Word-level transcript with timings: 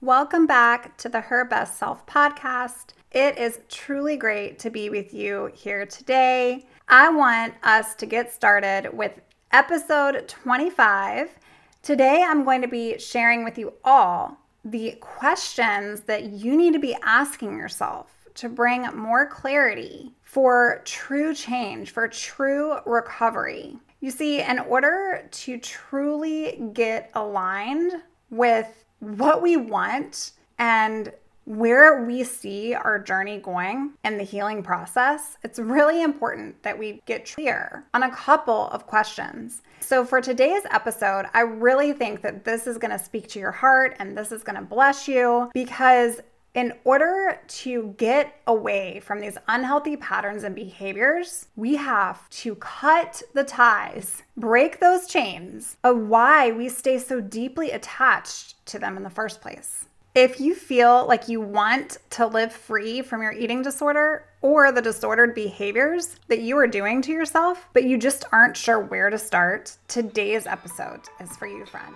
Welcome 0.00 0.46
back 0.46 0.96
to 0.98 1.08
the 1.08 1.22
Her 1.22 1.44
Best 1.44 1.76
Self 1.76 2.06
podcast. 2.06 2.90
It 3.10 3.36
is 3.36 3.58
truly 3.68 4.16
great 4.16 4.60
to 4.60 4.70
be 4.70 4.90
with 4.90 5.12
you 5.12 5.50
here 5.52 5.86
today. 5.86 6.66
I 6.86 7.08
want 7.08 7.54
us 7.64 7.96
to 7.96 8.06
get 8.06 8.32
started 8.32 8.90
with 8.92 9.20
episode 9.50 10.28
25. 10.28 11.36
Today, 11.82 12.24
I'm 12.24 12.44
going 12.44 12.62
to 12.62 12.68
be 12.68 12.96
sharing 13.00 13.42
with 13.42 13.58
you 13.58 13.72
all 13.82 14.38
the 14.64 14.92
questions 15.00 16.02
that 16.02 16.26
you 16.26 16.56
need 16.56 16.74
to 16.74 16.78
be 16.78 16.96
asking 17.02 17.58
yourself 17.58 18.28
to 18.34 18.48
bring 18.48 18.82
more 18.96 19.26
clarity 19.26 20.14
for 20.22 20.80
true 20.84 21.34
change, 21.34 21.90
for 21.90 22.06
true 22.06 22.78
recovery. 22.86 23.76
You 23.98 24.12
see, 24.12 24.42
in 24.42 24.60
order 24.60 25.26
to 25.28 25.58
truly 25.58 26.70
get 26.72 27.10
aligned 27.14 27.94
with 28.30 28.84
what 29.00 29.42
we 29.42 29.56
want 29.56 30.32
and 30.58 31.12
where 31.48 32.04
we 32.04 32.22
see 32.24 32.74
our 32.74 32.98
journey 32.98 33.38
going 33.38 33.94
and 34.04 34.20
the 34.20 34.24
healing 34.24 34.62
process, 34.62 35.38
it's 35.42 35.58
really 35.58 36.02
important 36.02 36.62
that 36.62 36.78
we 36.78 37.00
get 37.06 37.24
clear 37.24 37.86
on 37.94 38.02
a 38.02 38.10
couple 38.10 38.68
of 38.68 38.86
questions. 38.86 39.62
So, 39.80 40.04
for 40.04 40.20
today's 40.20 40.62
episode, 40.70 41.24
I 41.32 41.40
really 41.40 41.94
think 41.94 42.20
that 42.20 42.44
this 42.44 42.66
is 42.66 42.76
going 42.76 42.90
to 42.90 43.02
speak 43.02 43.28
to 43.28 43.38
your 43.38 43.52
heart 43.52 43.96
and 43.98 44.16
this 44.16 44.30
is 44.30 44.42
going 44.42 44.56
to 44.56 44.62
bless 44.62 45.08
you 45.08 45.50
because 45.54 46.20
in 46.58 46.72
order 46.82 47.38
to 47.46 47.94
get 47.98 48.40
away 48.48 48.98
from 48.98 49.20
these 49.20 49.38
unhealthy 49.46 49.96
patterns 49.96 50.42
and 50.42 50.56
behaviors, 50.56 51.46
we 51.54 51.76
have 51.76 52.28
to 52.30 52.56
cut 52.56 53.22
the 53.32 53.44
ties, 53.44 54.24
break 54.36 54.80
those 54.80 55.06
chains 55.06 55.76
of 55.84 55.96
why 55.96 56.50
we 56.50 56.68
stay 56.68 56.98
so 56.98 57.20
deeply 57.20 57.70
attached 57.70 58.56
to 58.66 58.76
them 58.76 58.96
in 58.96 59.04
the 59.04 59.08
first 59.08 59.40
place. 59.40 59.86
If 60.16 60.40
you 60.40 60.52
feel 60.52 61.06
like 61.06 61.28
you 61.28 61.40
want 61.40 61.98
to 62.10 62.26
live 62.26 62.52
free 62.52 63.02
from 63.02 63.22
your 63.22 63.30
eating 63.30 63.62
disorder 63.62 64.24
or 64.42 64.72
the 64.72 64.82
disordered 64.82 65.36
behaviors 65.36 66.16
that 66.26 66.40
you 66.40 66.58
are 66.58 66.66
doing 66.66 67.02
to 67.02 67.12
yourself, 67.12 67.68
but 67.72 67.84
you 67.84 67.96
just 67.96 68.24
aren't 68.32 68.56
sure 68.56 68.80
where 68.80 69.10
to 69.10 69.18
start, 69.18 69.76
today's 69.86 70.48
episode 70.48 71.02
is 71.20 71.36
for 71.36 71.46
you, 71.46 71.64
friend. 71.66 71.94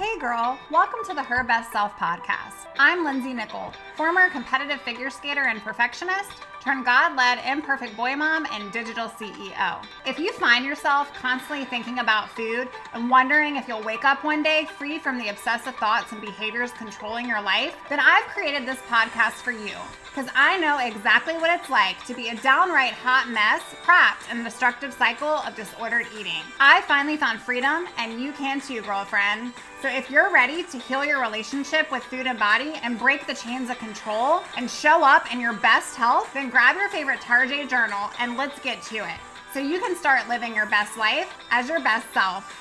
Hey 0.00 0.18
girl, 0.18 0.58
welcome 0.70 1.00
to 1.08 1.14
the 1.14 1.22
Her 1.22 1.44
Best 1.44 1.72
Self 1.72 1.94
podcast. 1.98 2.68
I'm 2.78 3.04
Lindsey 3.04 3.34
Nichol, 3.34 3.70
former 3.96 4.30
competitive 4.30 4.80
figure 4.80 5.10
skater 5.10 5.42
and 5.42 5.60
perfectionist, 5.60 6.32
turned 6.60 6.84
God 6.84 7.16
led 7.16 7.40
imperfect 7.46 7.96
boy 7.96 8.14
mom 8.16 8.46
and 8.52 8.70
digital 8.70 9.08
CEO. 9.08 9.84
If 10.06 10.18
you 10.18 10.32
find 10.34 10.64
yourself 10.64 11.12
constantly 11.14 11.64
thinking 11.64 11.98
about 11.98 12.30
food 12.30 12.68
and 12.92 13.10
wondering 13.10 13.56
if 13.56 13.66
you'll 13.66 13.82
wake 13.82 14.04
up 14.04 14.22
one 14.24 14.42
day 14.42 14.66
free 14.78 14.98
from 14.98 15.18
the 15.18 15.28
obsessive 15.28 15.74
thoughts 15.76 16.12
and 16.12 16.20
behaviors 16.20 16.72
controlling 16.72 17.26
your 17.26 17.40
life, 17.42 17.76
then 17.88 18.00
I've 18.00 18.24
created 18.24 18.66
this 18.66 18.78
podcast 18.88 19.42
for 19.42 19.52
you 19.52 19.74
because 20.10 20.30
I 20.34 20.58
know 20.58 20.78
exactly 20.78 21.34
what 21.34 21.56
it's 21.58 21.70
like 21.70 22.04
to 22.06 22.14
be 22.14 22.28
a 22.28 22.36
downright 22.36 22.92
hot 22.92 23.30
mess 23.30 23.62
trapped 23.84 24.30
in 24.30 24.40
a 24.40 24.44
destructive 24.44 24.92
cycle 24.92 25.28
of 25.28 25.54
disordered 25.54 26.06
eating. 26.18 26.42
I 26.58 26.80
finally 26.82 27.16
found 27.16 27.40
freedom, 27.40 27.86
and 27.96 28.20
you 28.20 28.32
can 28.32 28.60
too, 28.60 28.82
girlfriend. 28.82 29.52
So 29.80 29.88
if 29.88 30.10
you're 30.10 30.32
ready 30.32 30.64
to 30.64 30.78
heal 30.78 31.04
your 31.04 31.22
relationship 31.22 31.90
with 31.90 32.02
food 32.02 32.26
and 32.26 32.38
body 32.38 32.72
and 32.82 32.98
break 32.98 33.26
the 33.26 33.34
chains 33.34 33.70
of 33.70 33.78
control 33.78 34.42
and 34.58 34.68
show 34.70 35.04
up 35.04 35.32
in 35.32 35.40
your 35.40 35.54
best 35.54 35.96
health, 35.96 36.30
then 36.34 36.49
grab 36.50 36.76
your 36.76 36.88
favorite 36.88 37.20
Tarjay 37.20 37.68
journal 37.68 38.10
and 38.18 38.36
let's 38.36 38.58
get 38.60 38.82
to 38.82 38.96
it. 38.96 39.20
So 39.54 39.60
you 39.60 39.78
can 39.80 39.96
start 39.96 40.28
living 40.28 40.54
your 40.54 40.66
best 40.66 40.96
life 40.96 41.32
as 41.50 41.68
your 41.68 41.80
best 41.80 42.12
self. 42.12 42.56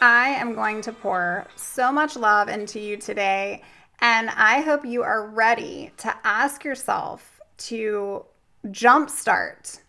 I 0.00 0.28
am 0.30 0.54
going 0.54 0.82
to 0.82 0.92
pour 0.92 1.46
so 1.56 1.90
much 1.90 2.16
love 2.16 2.48
into 2.48 2.80
you 2.80 2.96
today 2.96 3.62
and 4.00 4.28
I 4.30 4.60
hope 4.60 4.84
you 4.84 5.02
are 5.02 5.26
ready 5.28 5.92
to 5.98 6.14
ask 6.24 6.64
yourself 6.64 7.40
to 7.58 8.24
jumpstart 8.66 9.80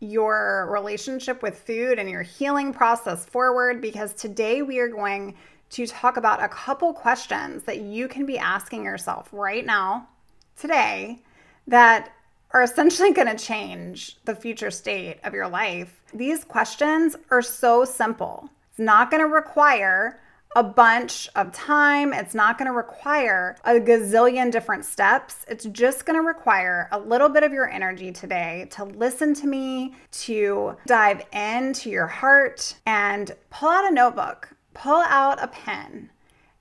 your 0.00 0.68
relationship 0.70 1.42
with 1.42 1.58
food 1.58 1.98
and 1.98 2.08
your 2.08 2.22
healing 2.22 2.72
process 2.72 3.24
forward 3.24 3.80
because 3.80 4.12
today 4.12 4.62
we 4.62 4.78
are 4.78 4.88
going 4.88 5.34
to 5.70 5.86
talk 5.86 6.16
about 6.16 6.42
a 6.42 6.48
couple 6.48 6.92
questions 6.92 7.64
that 7.64 7.80
you 7.80 8.06
can 8.06 8.26
be 8.26 8.38
asking 8.38 8.84
yourself 8.84 9.28
right 9.32 9.64
now, 9.64 10.06
today, 10.56 11.22
that 11.66 12.12
are 12.52 12.62
essentially 12.62 13.12
going 13.14 13.34
to 13.34 13.42
change 13.42 14.16
the 14.24 14.34
future 14.34 14.70
state 14.70 15.18
of 15.24 15.34
your 15.34 15.48
life. 15.48 16.00
These 16.14 16.44
questions 16.44 17.16
are 17.30 17.42
so 17.42 17.84
simple. 17.84 18.50
It's 18.70 18.78
not 18.78 19.10
going 19.10 19.22
to 19.22 19.28
require 19.28 20.20
a 20.56 20.62
bunch 20.62 21.28
of 21.36 21.52
time. 21.52 22.14
It's 22.14 22.34
not 22.34 22.56
going 22.56 22.66
to 22.66 22.72
require 22.72 23.56
a 23.64 23.74
gazillion 23.74 24.50
different 24.50 24.86
steps. 24.86 25.44
It's 25.48 25.66
just 25.66 26.06
going 26.06 26.18
to 26.18 26.26
require 26.26 26.88
a 26.92 26.98
little 26.98 27.28
bit 27.28 27.42
of 27.42 27.52
your 27.52 27.68
energy 27.68 28.10
today 28.10 28.66
to 28.70 28.84
listen 28.84 29.34
to 29.34 29.46
me, 29.46 29.94
to 30.12 30.76
dive 30.86 31.26
into 31.30 31.90
your 31.90 32.06
heart, 32.06 32.74
and 32.86 33.36
pull 33.50 33.68
out 33.68 33.90
a 33.90 33.94
notebook, 33.94 34.48
pull 34.72 35.02
out 35.02 35.42
a 35.42 35.48
pen. 35.48 36.08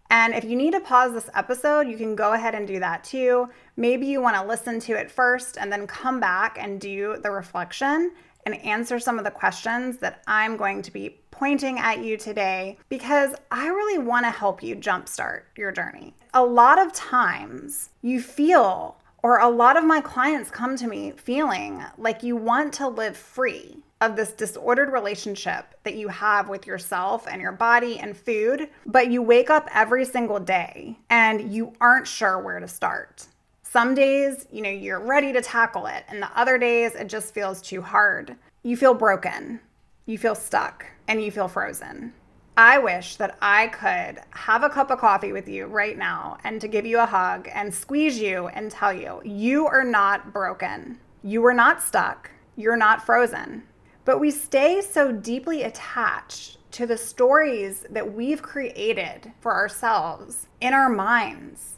And 0.09 0.33
if 0.33 0.43
you 0.43 0.55
need 0.55 0.73
to 0.73 0.79
pause 0.79 1.13
this 1.13 1.29
episode, 1.33 1.87
you 1.87 1.97
can 1.97 2.15
go 2.15 2.33
ahead 2.33 2.55
and 2.55 2.67
do 2.67 2.79
that 2.79 3.03
too. 3.03 3.49
Maybe 3.75 4.05
you 4.05 4.21
want 4.21 4.35
to 4.35 4.45
listen 4.45 4.79
to 4.81 4.93
it 4.93 5.09
first 5.09 5.57
and 5.57 5.71
then 5.71 5.87
come 5.87 6.19
back 6.19 6.57
and 6.59 6.79
do 6.79 7.17
the 7.21 7.31
reflection 7.31 8.11
and 8.45 8.55
answer 8.63 8.99
some 8.99 9.17
of 9.17 9.25
the 9.25 9.31
questions 9.31 9.97
that 9.97 10.21
I'm 10.27 10.55
going 10.57 10.83
to 10.83 10.91
be 10.91 11.19
pointing 11.31 11.79
at 11.79 12.03
you 12.03 12.15
today 12.17 12.77
because 12.87 13.33
I 13.51 13.67
really 13.67 13.97
want 13.97 14.25
to 14.25 14.29
help 14.29 14.61
you 14.61 14.75
jumpstart 14.75 15.41
your 15.57 15.71
journey. 15.71 16.13
A 16.33 16.45
lot 16.45 16.79
of 16.79 16.93
times 16.93 17.89
you 18.01 18.21
feel, 18.21 18.97
or 19.23 19.39
a 19.39 19.49
lot 19.49 19.75
of 19.75 19.83
my 19.83 19.99
clients 19.99 20.51
come 20.51 20.77
to 20.77 20.87
me 20.87 21.11
feeling 21.11 21.83
like 21.97 22.21
you 22.21 22.35
want 22.35 22.73
to 22.73 22.87
live 22.87 23.17
free 23.17 23.83
of 24.01 24.15
this 24.15 24.33
disordered 24.33 24.91
relationship 24.91 25.75
that 25.83 25.95
you 25.95 26.07
have 26.09 26.49
with 26.49 26.67
yourself 26.67 27.27
and 27.29 27.41
your 27.41 27.51
body 27.51 27.99
and 27.99 28.15
food, 28.15 28.69
but 28.85 29.09
you 29.09 29.21
wake 29.21 29.49
up 29.49 29.69
every 29.73 30.05
single 30.05 30.39
day 30.39 30.97
and 31.09 31.53
you 31.53 31.73
aren't 31.79 32.07
sure 32.07 32.39
where 32.39 32.59
to 32.59 32.67
start. 32.67 33.27
Some 33.63 33.95
days, 33.95 34.47
you 34.51 34.61
know, 34.61 34.69
you're 34.69 34.99
ready 34.99 35.33
to 35.33 35.41
tackle 35.41 35.85
it, 35.87 36.05
and 36.07 36.21
the 36.21 36.31
other 36.39 36.57
days 36.57 36.95
it 36.95 37.09
just 37.09 37.33
feels 37.33 37.61
too 37.61 37.81
hard. 37.81 38.35
You 38.63 38.77
feel 38.77 38.93
broken, 38.93 39.59
you 40.05 40.17
feel 40.17 40.35
stuck, 40.35 40.85
and 41.07 41.21
you 41.21 41.29
feel 41.29 41.47
frozen. 41.47 42.13
I 42.57 42.77
wish 42.77 43.17
that 43.17 43.37
I 43.41 43.67
could 43.67 44.21
have 44.29 44.63
a 44.63 44.69
cup 44.69 44.91
of 44.91 44.99
coffee 44.99 45.33
with 45.33 45.49
you 45.49 45.65
right 45.65 45.97
now 45.97 46.37
and 46.45 46.61
to 46.61 46.69
give 46.69 46.85
you 46.85 46.99
a 46.99 47.05
hug 47.05 47.49
and 47.53 47.73
squeeze 47.73 48.17
you 48.17 48.47
and 48.47 48.71
tell 48.71 48.93
you, 48.93 49.21
you 49.25 49.67
are 49.67 49.83
not 49.83 50.31
broken. 50.31 50.97
You 51.21 51.45
are 51.45 51.53
not 51.53 51.81
stuck. 51.81 52.31
You're 52.55 52.77
not 52.77 53.05
frozen. 53.05 53.63
But 54.05 54.19
we 54.19 54.31
stay 54.31 54.81
so 54.81 55.11
deeply 55.11 55.63
attached 55.63 56.59
to 56.73 56.85
the 56.85 56.97
stories 56.97 57.85
that 57.89 58.13
we've 58.13 58.41
created 58.41 59.33
for 59.41 59.53
ourselves 59.53 60.47
in 60.61 60.73
our 60.73 60.89
minds 60.89 61.75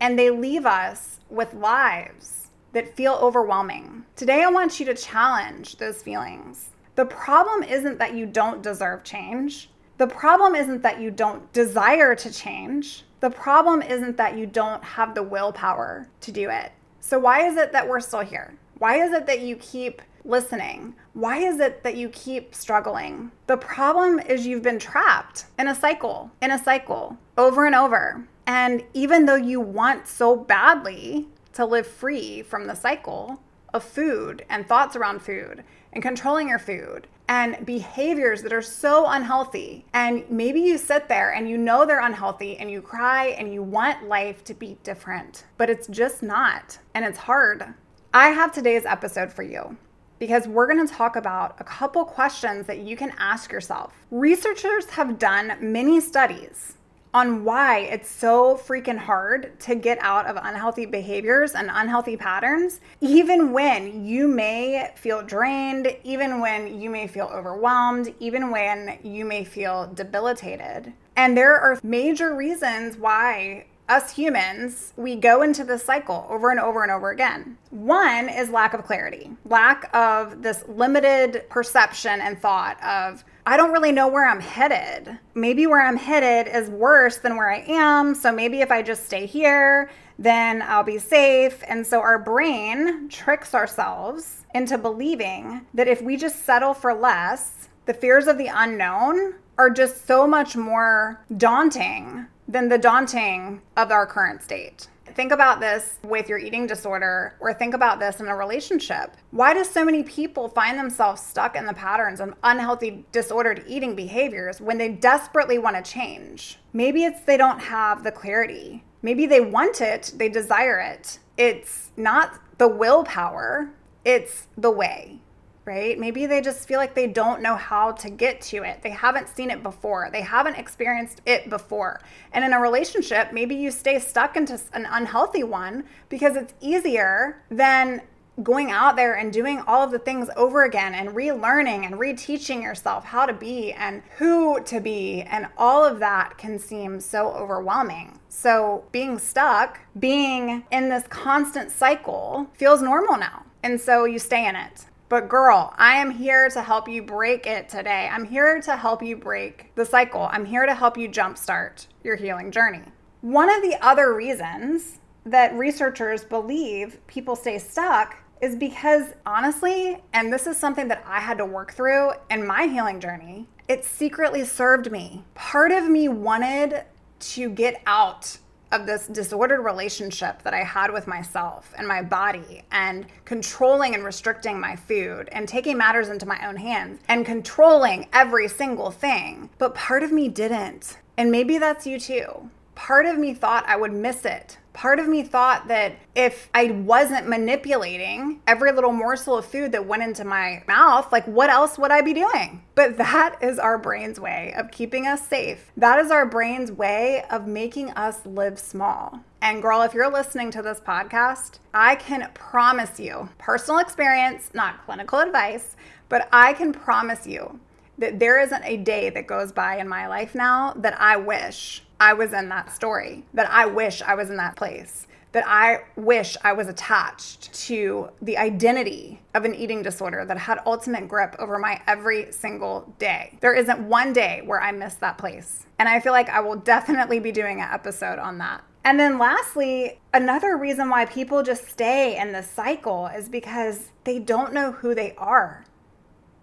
and 0.00 0.18
they 0.18 0.30
leave 0.30 0.66
us 0.66 1.20
with 1.28 1.54
lives 1.54 2.50
that 2.72 2.94
feel 2.94 3.14
overwhelming. 3.14 4.04
Today, 4.14 4.42
I 4.42 4.50
want 4.50 4.78
you 4.78 4.86
to 4.86 4.94
challenge 4.94 5.76
those 5.76 6.02
feelings. 6.02 6.70
The 6.94 7.06
problem 7.06 7.62
isn't 7.62 7.98
that 7.98 8.14
you 8.14 8.26
don't 8.26 8.62
deserve 8.62 9.04
change. 9.04 9.70
The 9.98 10.06
problem 10.06 10.54
isn't 10.54 10.82
that 10.82 11.00
you 11.00 11.10
don't 11.10 11.50
desire 11.52 12.14
to 12.14 12.30
change. 12.30 13.04
The 13.20 13.30
problem 13.30 13.80
isn't 13.82 14.16
that 14.18 14.36
you 14.36 14.46
don't 14.46 14.84
have 14.84 15.14
the 15.14 15.22
willpower 15.22 16.06
to 16.20 16.32
do 16.32 16.50
it. 16.50 16.72
So, 17.00 17.18
why 17.18 17.46
is 17.46 17.56
it 17.56 17.72
that 17.72 17.88
we're 17.88 18.00
still 18.00 18.20
here? 18.20 18.54
Why 18.78 18.96
is 19.02 19.12
it 19.12 19.26
that 19.26 19.40
you 19.40 19.56
keep 19.56 20.02
listening? 20.24 20.94
Why 21.14 21.38
is 21.38 21.60
it 21.60 21.82
that 21.82 21.96
you 21.96 22.10
keep 22.10 22.54
struggling? 22.54 23.32
The 23.46 23.56
problem 23.56 24.18
is 24.18 24.46
you've 24.46 24.62
been 24.62 24.78
trapped 24.78 25.46
in 25.58 25.68
a 25.68 25.74
cycle, 25.74 26.30
in 26.42 26.50
a 26.50 26.62
cycle, 26.62 27.16
over 27.38 27.64
and 27.64 27.74
over. 27.74 28.26
And 28.46 28.84
even 28.92 29.24
though 29.24 29.36
you 29.36 29.60
want 29.60 30.06
so 30.06 30.36
badly 30.36 31.26
to 31.54 31.64
live 31.64 31.86
free 31.86 32.42
from 32.42 32.66
the 32.66 32.74
cycle 32.74 33.40
of 33.72 33.82
food 33.82 34.44
and 34.50 34.66
thoughts 34.66 34.94
around 34.94 35.22
food 35.22 35.64
and 35.92 36.02
controlling 36.02 36.48
your 36.48 36.58
food 36.58 37.06
and 37.28 37.64
behaviors 37.64 38.42
that 38.42 38.52
are 38.52 38.62
so 38.62 39.06
unhealthy, 39.08 39.84
and 39.94 40.30
maybe 40.30 40.60
you 40.60 40.76
sit 40.78 41.08
there 41.08 41.32
and 41.32 41.48
you 41.48 41.56
know 41.56 41.86
they're 41.86 42.00
unhealthy 42.00 42.56
and 42.58 42.70
you 42.70 42.82
cry 42.82 43.28
and 43.38 43.52
you 43.52 43.62
want 43.62 44.06
life 44.06 44.44
to 44.44 44.54
be 44.54 44.76
different, 44.84 45.44
but 45.56 45.70
it's 45.70 45.88
just 45.88 46.22
not. 46.22 46.78
And 46.94 47.04
it's 47.04 47.18
hard. 47.18 47.74
I 48.16 48.28
have 48.28 48.50
today's 48.50 48.86
episode 48.86 49.30
for 49.30 49.42
you 49.42 49.76
because 50.18 50.48
we're 50.48 50.66
going 50.72 50.88
to 50.88 50.90
talk 50.90 51.16
about 51.16 51.54
a 51.60 51.64
couple 51.64 52.02
questions 52.06 52.66
that 52.66 52.78
you 52.78 52.96
can 52.96 53.12
ask 53.18 53.52
yourself. 53.52 53.92
Researchers 54.10 54.86
have 54.86 55.18
done 55.18 55.58
many 55.60 56.00
studies 56.00 56.76
on 57.12 57.44
why 57.44 57.80
it's 57.80 58.08
so 58.08 58.56
freaking 58.56 58.96
hard 58.96 59.60
to 59.60 59.74
get 59.74 59.98
out 60.00 60.24
of 60.24 60.36
unhealthy 60.42 60.86
behaviors 60.86 61.54
and 61.54 61.68
unhealthy 61.70 62.16
patterns, 62.16 62.80
even 63.02 63.52
when 63.52 64.06
you 64.06 64.28
may 64.28 64.90
feel 64.96 65.20
drained, 65.20 65.94
even 66.02 66.40
when 66.40 66.80
you 66.80 66.88
may 66.88 67.06
feel 67.06 67.26
overwhelmed, 67.26 68.14
even 68.18 68.50
when 68.50 68.98
you 69.02 69.26
may 69.26 69.44
feel 69.44 69.92
debilitated. 69.92 70.90
And 71.16 71.36
there 71.36 71.60
are 71.60 71.78
major 71.82 72.34
reasons 72.34 72.96
why 72.96 73.66
us 73.88 74.12
humans, 74.12 74.92
we 74.96 75.16
go 75.16 75.42
into 75.42 75.64
this 75.64 75.84
cycle 75.84 76.26
over 76.28 76.50
and 76.50 76.58
over 76.58 76.82
and 76.82 76.90
over 76.90 77.10
again. 77.10 77.56
One 77.70 78.28
is 78.28 78.50
lack 78.50 78.74
of 78.74 78.84
clarity, 78.84 79.30
lack 79.44 79.88
of 79.94 80.42
this 80.42 80.64
limited 80.68 81.44
perception 81.48 82.20
and 82.20 82.38
thought 82.38 82.82
of, 82.82 83.24
I 83.46 83.56
don't 83.56 83.72
really 83.72 83.92
know 83.92 84.08
where 84.08 84.28
I'm 84.28 84.40
headed. 84.40 85.18
Maybe 85.34 85.66
where 85.66 85.80
I'm 85.80 85.96
headed 85.96 86.52
is 86.52 86.68
worse 86.68 87.18
than 87.18 87.36
where 87.36 87.50
I 87.50 87.64
am. 87.68 88.14
So 88.14 88.32
maybe 88.32 88.60
if 88.60 88.72
I 88.72 88.82
just 88.82 89.06
stay 89.06 89.24
here, 89.24 89.90
then 90.18 90.62
I'll 90.62 90.82
be 90.82 90.98
safe. 90.98 91.62
And 91.68 91.86
so 91.86 92.00
our 92.00 92.18
brain 92.18 93.08
tricks 93.08 93.54
ourselves 93.54 94.44
into 94.54 94.78
believing 94.78 95.66
that 95.74 95.86
if 95.86 96.02
we 96.02 96.16
just 96.16 96.44
settle 96.44 96.74
for 96.74 96.92
less, 96.92 97.68
the 97.84 97.94
fears 97.94 98.26
of 98.26 98.36
the 98.36 98.50
unknown 98.52 99.34
are 99.58 99.70
just 99.70 100.06
so 100.06 100.26
much 100.26 100.56
more 100.56 101.24
daunting 101.36 102.26
than 102.48 102.68
the 102.68 102.78
daunting 102.78 103.60
of 103.76 103.90
our 103.90 104.06
current 104.06 104.42
state. 104.42 104.88
Think 105.14 105.32
about 105.32 105.60
this 105.60 105.98
with 106.02 106.28
your 106.28 106.38
eating 106.38 106.66
disorder, 106.66 107.36
or 107.40 107.54
think 107.54 107.74
about 107.74 108.00
this 108.00 108.20
in 108.20 108.26
a 108.26 108.36
relationship. 108.36 109.16
Why 109.30 109.54
do 109.54 109.64
so 109.64 109.84
many 109.84 110.02
people 110.02 110.48
find 110.48 110.78
themselves 110.78 111.22
stuck 111.22 111.56
in 111.56 111.64
the 111.64 111.72
patterns 111.72 112.20
of 112.20 112.34
unhealthy, 112.42 113.06
disordered 113.12 113.64
eating 113.66 113.94
behaviors 113.94 114.60
when 114.60 114.78
they 114.78 114.90
desperately 114.90 115.58
want 115.58 115.76
to 115.76 115.90
change? 115.90 116.58
Maybe 116.72 117.04
it's 117.04 117.22
they 117.22 117.36
don't 117.36 117.60
have 117.60 118.04
the 118.04 118.12
clarity. 118.12 118.84
Maybe 119.00 119.26
they 119.26 119.40
want 119.40 119.80
it, 119.80 120.12
they 120.16 120.28
desire 120.28 120.80
it. 120.80 121.18
It's 121.38 121.92
not 121.96 122.40
the 122.58 122.68
willpower, 122.68 123.70
it's 124.04 124.48
the 124.56 124.70
way 124.70 125.20
right? 125.66 125.98
Maybe 125.98 126.26
they 126.26 126.40
just 126.40 126.66
feel 126.66 126.78
like 126.78 126.94
they 126.94 127.08
don't 127.08 127.42
know 127.42 127.56
how 127.56 127.90
to 127.92 128.08
get 128.08 128.40
to 128.42 128.62
it. 128.62 128.82
They 128.82 128.90
haven't 128.90 129.28
seen 129.28 129.50
it 129.50 129.64
before. 129.64 130.08
They 130.12 130.22
haven't 130.22 130.54
experienced 130.54 131.20
it 131.26 131.50
before. 131.50 132.00
And 132.32 132.44
in 132.44 132.52
a 132.52 132.60
relationship, 132.60 133.32
maybe 133.32 133.56
you 133.56 133.72
stay 133.72 133.98
stuck 133.98 134.36
into 134.36 134.58
an 134.72 134.86
unhealthy 134.88 135.42
one 135.42 135.84
because 136.08 136.36
it's 136.36 136.54
easier 136.60 137.42
than 137.50 138.00
going 138.42 138.70
out 138.70 138.96
there 138.96 139.14
and 139.14 139.32
doing 139.32 139.62
all 139.66 139.82
of 139.82 139.90
the 139.90 139.98
things 139.98 140.28
over 140.36 140.64
again 140.64 140.94
and 140.94 141.08
relearning 141.10 141.84
and 141.86 141.94
reteaching 141.96 142.62
yourself 142.62 143.04
how 143.04 143.26
to 143.26 143.32
be 143.32 143.72
and 143.72 144.02
who 144.18 144.62
to 144.64 144.78
be. 144.78 145.22
And 145.22 145.48
all 145.56 145.84
of 145.84 145.98
that 145.98 146.38
can 146.38 146.60
seem 146.60 147.00
so 147.00 147.32
overwhelming. 147.32 148.20
So, 148.28 148.84
being 148.92 149.18
stuck, 149.18 149.80
being 149.98 150.64
in 150.70 150.90
this 150.90 151.08
constant 151.08 151.72
cycle 151.72 152.46
feels 152.52 152.82
normal 152.82 153.16
now. 153.16 153.44
And 153.62 153.80
so 153.80 154.04
you 154.04 154.20
stay 154.20 154.46
in 154.46 154.54
it. 154.54 154.84
But 155.08 155.28
girl, 155.28 155.72
I 155.78 155.96
am 155.96 156.10
here 156.10 156.48
to 156.50 156.62
help 156.62 156.88
you 156.88 157.00
break 157.00 157.46
it 157.46 157.68
today. 157.68 158.08
I'm 158.10 158.24
here 158.24 158.60
to 158.62 158.76
help 158.76 159.04
you 159.04 159.16
break 159.16 159.72
the 159.76 159.84
cycle. 159.84 160.28
I'm 160.32 160.44
here 160.44 160.66
to 160.66 160.74
help 160.74 160.98
you 160.98 161.08
jumpstart 161.08 161.86
your 162.02 162.16
healing 162.16 162.50
journey. 162.50 162.82
One 163.20 163.48
of 163.48 163.62
the 163.62 163.76
other 163.80 164.14
reasons 164.14 164.98
that 165.24 165.54
researchers 165.54 166.24
believe 166.24 166.98
people 167.06 167.36
stay 167.36 167.58
stuck 167.58 168.16
is 168.40 168.56
because 168.56 169.14
honestly, 169.24 170.02
and 170.12 170.32
this 170.32 170.46
is 170.48 170.56
something 170.56 170.88
that 170.88 171.04
I 171.06 171.20
had 171.20 171.38
to 171.38 171.44
work 171.44 171.72
through 171.72 172.10
in 172.28 172.44
my 172.44 172.66
healing 172.66 172.98
journey, 172.98 173.46
it 173.68 173.84
secretly 173.84 174.44
served 174.44 174.90
me. 174.90 175.24
Part 175.34 175.70
of 175.70 175.88
me 175.88 176.08
wanted 176.08 176.84
to 177.18 177.48
get 177.48 177.80
out 177.86 178.38
of 178.72 178.86
this 178.86 179.06
disordered 179.06 179.64
relationship 179.64 180.42
that 180.42 180.54
I 180.54 180.62
had 180.62 180.92
with 180.92 181.06
myself 181.06 181.72
and 181.76 181.86
my 181.86 182.02
body, 182.02 182.62
and 182.70 183.06
controlling 183.24 183.94
and 183.94 184.04
restricting 184.04 184.58
my 184.58 184.76
food, 184.76 185.28
and 185.32 185.48
taking 185.48 185.76
matters 185.76 186.08
into 186.08 186.26
my 186.26 186.46
own 186.46 186.56
hands, 186.56 187.00
and 187.08 187.24
controlling 187.24 188.08
every 188.12 188.48
single 188.48 188.90
thing. 188.90 189.50
But 189.58 189.74
part 189.74 190.02
of 190.02 190.12
me 190.12 190.28
didn't. 190.28 190.98
And 191.16 191.30
maybe 191.30 191.58
that's 191.58 191.86
you 191.86 191.98
too. 191.98 192.50
Part 192.76 193.06
of 193.06 193.18
me 193.18 193.34
thought 193.34 193.64
I 193.66 193.76
would 193.76 193.92
miss 193.92 194.24
it 194.24 194.58
part 194.76 195.00
of 195.00 195.08
me 195.08 195.22
thought 195.22 195.68
that 195.68 195.94
if 196.14 196.50
I 196.54 196.70
wasn't 196.70 197.26
manipulating 197.26 198.42
every 198.46 198.72
little 198.72 198.92
morsel 198.92 199.38
of 199.38 199.46
food 199.46 199.72
that 199.72 199.86
went 199.86 200.02
into 200.02 200.22
my 200.22 200.62
mouth, 200.68 201.10
like 201.10 201.24
what 201.24 201.48
else 201.48 201.78
would 201.78 201.90
I 201.90 202.02
be 202.02 202.12
doing? 202.12 202.62
But 202.74 202.98
that 202.98 203.38
is 203.40 203.58
our 203.58 203.78
brain's 203.78 204.20
way 204.20 204.52
of 204.54 204.70
keeping 204.70 205.06
us 205.06 205.26
safe. 205.26 205.72
That 205.78 205.98
is 205.98 206.10
our 206.10 206.26
brain's 206.26 206.70
way 206.70 207.24
of 207.30 207.46
making 207.46 207.90
us 207.92 208.26
live 208.26 208.58
small. 208.58 209.20
And 209.40 209.62
girl, 209.62 209.80
if 209.80 209.94
you're 209.94 210.12
listening 210.12 210.50
to 210.50 210.62
this 210.62 210.80
podcast, 210.80 211.58
I 211.72 211.94
can 211.94 212.30
promise 212.34 213.00
you, 213.00 213.30
personal 213.38 213.80
experience, 213.80 214.50
not 214.52 214.84
clinical 214.84 215.20
advice, 215.20 215.74
but 216.10 216.28
I 216.32 216.52
can 216.52 216.74
promise 216.74 217.26
you 217.26 217.60
that 217.96 218.18
there 218.18 218.38
isn't 218.38 218.62
a 218.64 218.76
day 218.76 219.08
that 219.08 219.26
goes 219.26 219.52
by 219.52 219.78
in 219.78 219.88
my 219.88 220.06
life 220.06 220.34
now 220.34 220.74
that 220.76 221.00
I 221.00 221.16
wish 221.16 221.82
I 221.98 222.12
was 222.12 222.32
in 222.32 222.48
that 222.50 222.72
story, 222.72 223.24
that 223.34 223.50
I 223.50 223.66
wish 223.66 224.02
I 224.02 224.14
was 224.14 224.30
in 224.30 224.36
that 224.36 224.56
place, 224.56 225.06
that 225.32 225.44
I 225.46 225.80
wish 225.96 226.36
I 226.44 226.52
was 226.52 226.68
attached 226.68 227.52
to 227.66 228.10
the 228.22 228.38
identity 228.38 229.20
of 229.34 229.44
an 229.44 229.54
eating 229.54 229.82
disorder 229.82 230.24
that 230.24 230.38
had 230.38 230.60
ultimate 230.66 231.08
grip 231.08 231.36
over 231.38 231.58
my 231.58 231.80
every 231.86 232.32
single 232.32 232.92
day. 232.98 233.36
There 233.40 233.54
isn't 233.54 233.80
one 233.80 234.12
day 234.12 234.42
where 234.44 234.60
I 234.60 234.72
miss 234.72 234.94
that 234.96 235.18
place. 235.18 235.66
And 235.78 235.88
I 235.88 236.00
feel 236.00 236.12
like 236.12 236.28
I 236.30 236.40
will 236.40 236.56
definitely 236.56 237.20
be 237.20 237.32
doing 237.32 237.60
an 237.60 237.68
episode 237.70 238.18
on 238.18 238.38
that. 238.38 238.62
And 238.84 239.00
then 239.00 239.18
lastly, 239.18 239.98
another 240.14 240.56
reason 240.56 240.88
why 240.88 241.06
people 241.06 241.42
just 241.42 241.68
stay 241.68 242.16
in 242.16 242.32
the 242.32 242.42
cycle 242.42 243.08
is 243.08 243.28
because 243.28 243.90
they 244.04 244.18
don't 244.18 244.52
know 244.52 244.72
who 244.72 244.94
they 244.94 245.14
are. 245.16 245.64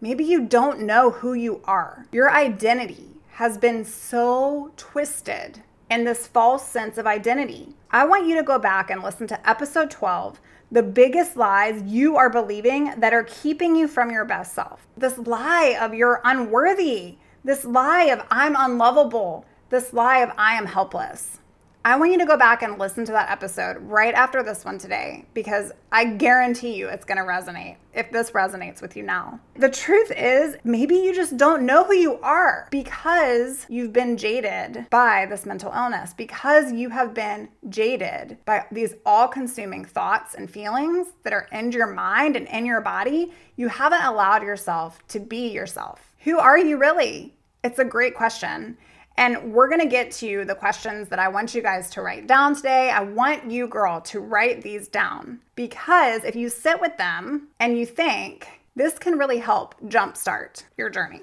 Maybe 0.02 0.26
you 0.26 0.46
don't 0.46 0.82
know 0.82 1.12
who 1.12 1.34
you 1.34 1.62
are. 1.64 2.06
Your 2.12 2.30
identity 2.30 3.13
has 3.34 3.58
been 3.58 3.84
so 3.84 4.72
twisted 4.78 5.64
in 5.90 6.04
this 6.04 6.28
false 6.28 6.68
sense 6.68 6.98
of 6.98 7.08
identity. 7.08 7.76
I 7.92 8.06
want 8.06 8.28
you 8.28 8.36
to 8.36 8.44
go 8.44 8.60
back 8.60 8.90
and 8.90 9.04
listen 9.04 9.28
to 9.28 9.50
episode 9.50 9.92
12 9.92 10.40
the 10.72 10.82
biggest 10.82 11.38
lies 11.38 11.84
you 11.84 12.18
are 12.18 12.32
believing 12.32 12.94
that 12.98 13.14
are 13.14 13.26
keeping 13.26 13.76
you 13.76 13.88
from 13.88 14.10
your 14.10 14.26
best 14.26 14.56
self. 14.56 14.88
This 14.98 15.20
lie 15.20 15.78
of 15.80 15.94
you're 15.94 16.20
unworthy, 16.24 17.18
this 17.44 17.64
lie 17.64 18.06
of 18.06 18.26
I'm 18.32 18.56
unlovable, 18.58 19.46
this 19.70 19.94
lie 19.94 20.20
of 20.20 20.32
I 20.36 20.56
am 20.56 20.66
helpless. 20.66 21.38
I 21.86 21.98
want 21.98 22.14
you 22.14 22.18
to 22.20 22.26
go 22.26 22.38
back 22.38 22.64
and 22.64 22.80
listen 22.80 23.04
to 23.06 23.12
that 23.12 23.30
episode 23.30 23.76
right 23.82 24.14
after 24.14 24.42
this 24.42 24.64
one 24.64 24.78
today 24.78 25.26
because 25.34 25.74
I 25.92 26.06
guarantee 26.06 26.76
you 26.76 26.88
it's 26.88 27.04
going 27.04 27.18
to 27.18 27.26
resonate 27.26 27.76
if 27.94 28.10
this 28.10 28.32
resonates 28.32 28.82
with 28.82 28.96
you 28.96 29.04
now. 29.04 29.42
The 29.58 29.70
truth 29.70 30.10
is, 30.16 30.56
maybe 30.64 30.96
you 30.96 31.14
just 31.14 31.36
don't 31.36 31.66
know 31.66 31.84
who 31.84 31.94
you 31.94 32.20
are 32.22 32.70
because 32.72 33.66
you've 33.68 33.92
been 33.92 34.16
jaded 34.16 34.88
by 34.92 35.26
this 35.26 35.46
mental 35.46 35.74
illness, 35.74 36.14
because 36.14 36.72
you 36.72 36.88
have 36.90 37.14
been 37.14 37.50
jaded 37.68 38.38
by 38.46 38.66
these 38.72 38.94
all 39.06 39.28
consuming 39.28 39.84
thoughts 39.84 40.36
and 40.36 40.50
feelings 40.50 41.08
that 41.24 41.34
are 41.34 41.50
in 41.52 41.74
your 41.74 41.88
mind 41.88 42.38
and 42.38 42.48
in 42.48 42.66
your 42.66 42.80
body. 42.80 43.34
You 43.58 43.68
haven't 43.68 44.04
allowed 44.04 44.44
yourself 44.44 45.06
to 45.10 45.20
be 45.20 45.50
yourself. 45.50 46.14
Who 46.20 46.40
are 46.40 46.58
you 46.58 46.78
really? 46.78 47.34
It's 47.62 47.80
a 47.80 47.86
great 47.86 48.16
question. 48.16 48.78
And 49.18 49.54
we're 49.54 49.70
gonna 49.70 49.86
get 49.86 50.12
to 50.14 50.44
the 50.46 50.56
questions 50.56 51.10
that 51.10 51.20
I 51.20 51.28
want 51.28 51.54
you 51.54 51.62
guys 51.62 51.90
to 51.92 52.02
write 52.02 52.28
down 52.28 52.56
today. 52.56 52.90
I 52.90 53.02
want 53.02 53.50
you, 53.50 53.68
girl, 53.68 54.02
to 54.02 54.20
write 54.20 54.62
these 54.62 54.88
down 54.88 55.40
because 55.56 56.24
if 56.24 56.36
you 56.36 56.50
sit 56.50 56.82
with 56.82 56.98
them 56.98 57.50
and 57.60 57.78
you 57.78 57.86
think, 57.86 58.48
this 58.76 58.98
can 58.98 59.18
really 59.18 59.38
help 59.38 59.80
jumpstart 59.82 60.64
your 60.78 60.90
journey. 60.90 61.22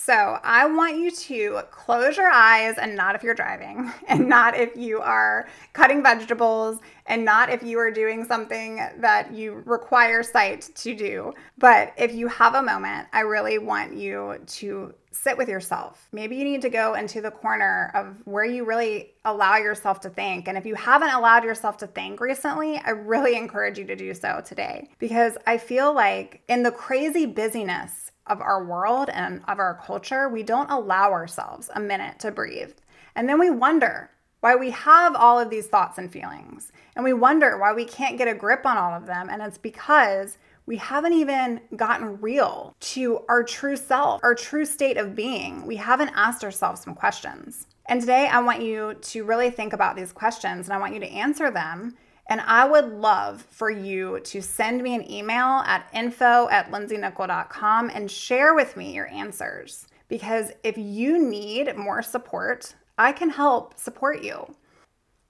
So 0.00 0.38
I 0.44 0.64
want 0.64 0.96
you 0.96 1.10
to 1.10 1.62
close 1.72 2.16
your 2.16 2.30
eyes 2.30 2.78
and 2.78 2.94
not 2.94 3.16
if 3.16 3.24
you're 3.24 3.34
driving, 3.34 3.92
and 4.08 4.28
not 4.28 4.56
if 4.56 4.76
you 4.76 5.00
are 5.00 5.48
cutting 5.72 6.02
vegetables, 6.02 6.78
and 7.06 7.24
not 7.24 7.50
if 7.50 7.62
you 7.64 7.78
are 7.80 7.90
doing 7.90 8.24
something 8.24 8.76
that 8.98 9.32
you 9.32 9.62
require 9.66 10.22
sight 10.22 10.70
to 10.76 10.94
do. 10.94 11.34
But 11.58 11.92
if 11.98 12.14
you 12.14 12.28
have 12.28 12.54
a 12.54 12.62
moment, 12.62 13.08
I 13.12 13.20
really 13.20 13.58
want 13.58 13.94
you 13.94 14.40
to 14.46 14.94
sit 15.10 15.36
with 15.36 15.48
yourself. 15.48 16.06
Maybe 16.12 16.36
you 16.36 16.44
need 16.44 16.62
to 16.62 16.70
go 16.70 16.94
into 16.94 17.20
the 17.20 17.32
corner 17.32 17.90
of 17.92 18.22
where 18.24 18.44
you 18.44 18.64
really 18.64 19.10
allow 19.24 19.56
yourself 19.56 20.00
to 20.02 20.10
think. 20.10 20.46
And 20.46 20.56
if 20.56 20.64
you 20.64 20.76
haven't 20.76 21.10
allowed 21.10 21.42
yourself 21.42 21.76
to 21.78 21.88
think 21.88 22.20
recently, 22.20 22.80
I 22.84 22.90
really 22.90 23.36
encourage 23.36 23.78
you 23.78 23.84
to 23.86 23.96
do 23.96 24.14
so 24.14 24.42
today 24.44 24.88
because 25.00 25.36
I 25.46 25.58
feel 25.58 25.92
like 25.92 26.40
in 26.48 26.62
the 26.62 26.70
crazy 26.70 27.26
busyness 27.26 28.07
of 28.28 28.40
our 28.40 28.64
world 28.64 29.10
and 29.12 29.42
of 29.48 29.58
our 29.58 29.80
culture, 29.84 30.28
we 30.28 30.42
don't 30.42 30.70
allow 30.70 31.12
ourselves 31.12 31.70
a 31.74 31.80
minute 31.80 32.18
to 32.20 32.30
breathe. 32.30 32.72
And 33.14 33.28
then 33.28 33.38
we 33.38 33.50
wonder 33.50 34.10
why 34.40 34.54
we 34.54 34.70
have 34.70 35.16
all 35.16 35.38
of 35.38 35.50
these 35.50 35.66
thoughts 35.66 35.98
and 35.98 36.12
feelings. 36.12 36.70
And 36.94 37.04
we 37.04 37.12
wonder 37.12 37.58
why 37.58 37.72
we 37.72 37.84
can't 37.84 38.18
get 38.18 38.28
a 38.28 38.34
grip 38.34 38.64
on 38.64 38.76
all 38.76 38.92
of 38.94 39.06
them. 39.06 39.28
And 39.30 39.42
it's 39.42 39.58
because 39.58 40.38
we 40.66 40.76
haven't 40.76 41.14
even 41.14 41.60
gotten 41.76 42.20
real 42.20 42.76
to 42.78 43.20
our 43.28 43.42
true 43.42 43.76
self, 43.76 44.20
our 44.22 44.34
true 44.34 44.64
state 44.64 44.98
of 44.98 45.14
being. 45.14 45.66
We 45.66 45.76
haven't 45.76 46.12
asked 46.14 46.44
ourselves 46.44 46.82
some 46.82 46.94
questions. 46.94 47.66
And 47.86 48.00
today 48.00 48.28
I 48.28 48.40
want 48.40 48.62
you 48.62 48.94
to 49.00 49.24
really 49.24 49.50
think 49.50 49.72
about 49.72 49.96
these 49.96 50.12
questions 50.12 50.66
and 50.66 50.74
I 50.74 50.78
want 50.78 50.92
you 50.92 51.00
to 51.00 51.08
answer 51.08 51.50
them 51.50 51.96
and 52.28 52.40
I 52.42 52.66
would 52.66 52.92
love 52.92 53.46
for 53.50 53.70
you 53.70 54.20
to 54.20 54.42
send 54.42 54.82
me 54.82 54.94
an 54.94 55.10
email 55.10 55.62
at 55.66 55.88
info 55.92 56.48
at 56.50 56.70
lindseynichol.com 56.70 57.90
and 57.92 58.10
share 58.10 58.54
with 58.54 58.76
me 58.76 58.94
your 58.94 59.08
answers. 59.08 59.86
Because 60.08 60.52
if 60.62 60.76
you 60.78 61.18
need 61.18 61.76
more 61.76 62.02
support 62.02 62.74
I 62.98 63.12
can 63.12 63.30
help 63.30 63.78
support 63.78 64.24
you. 64.24 64.56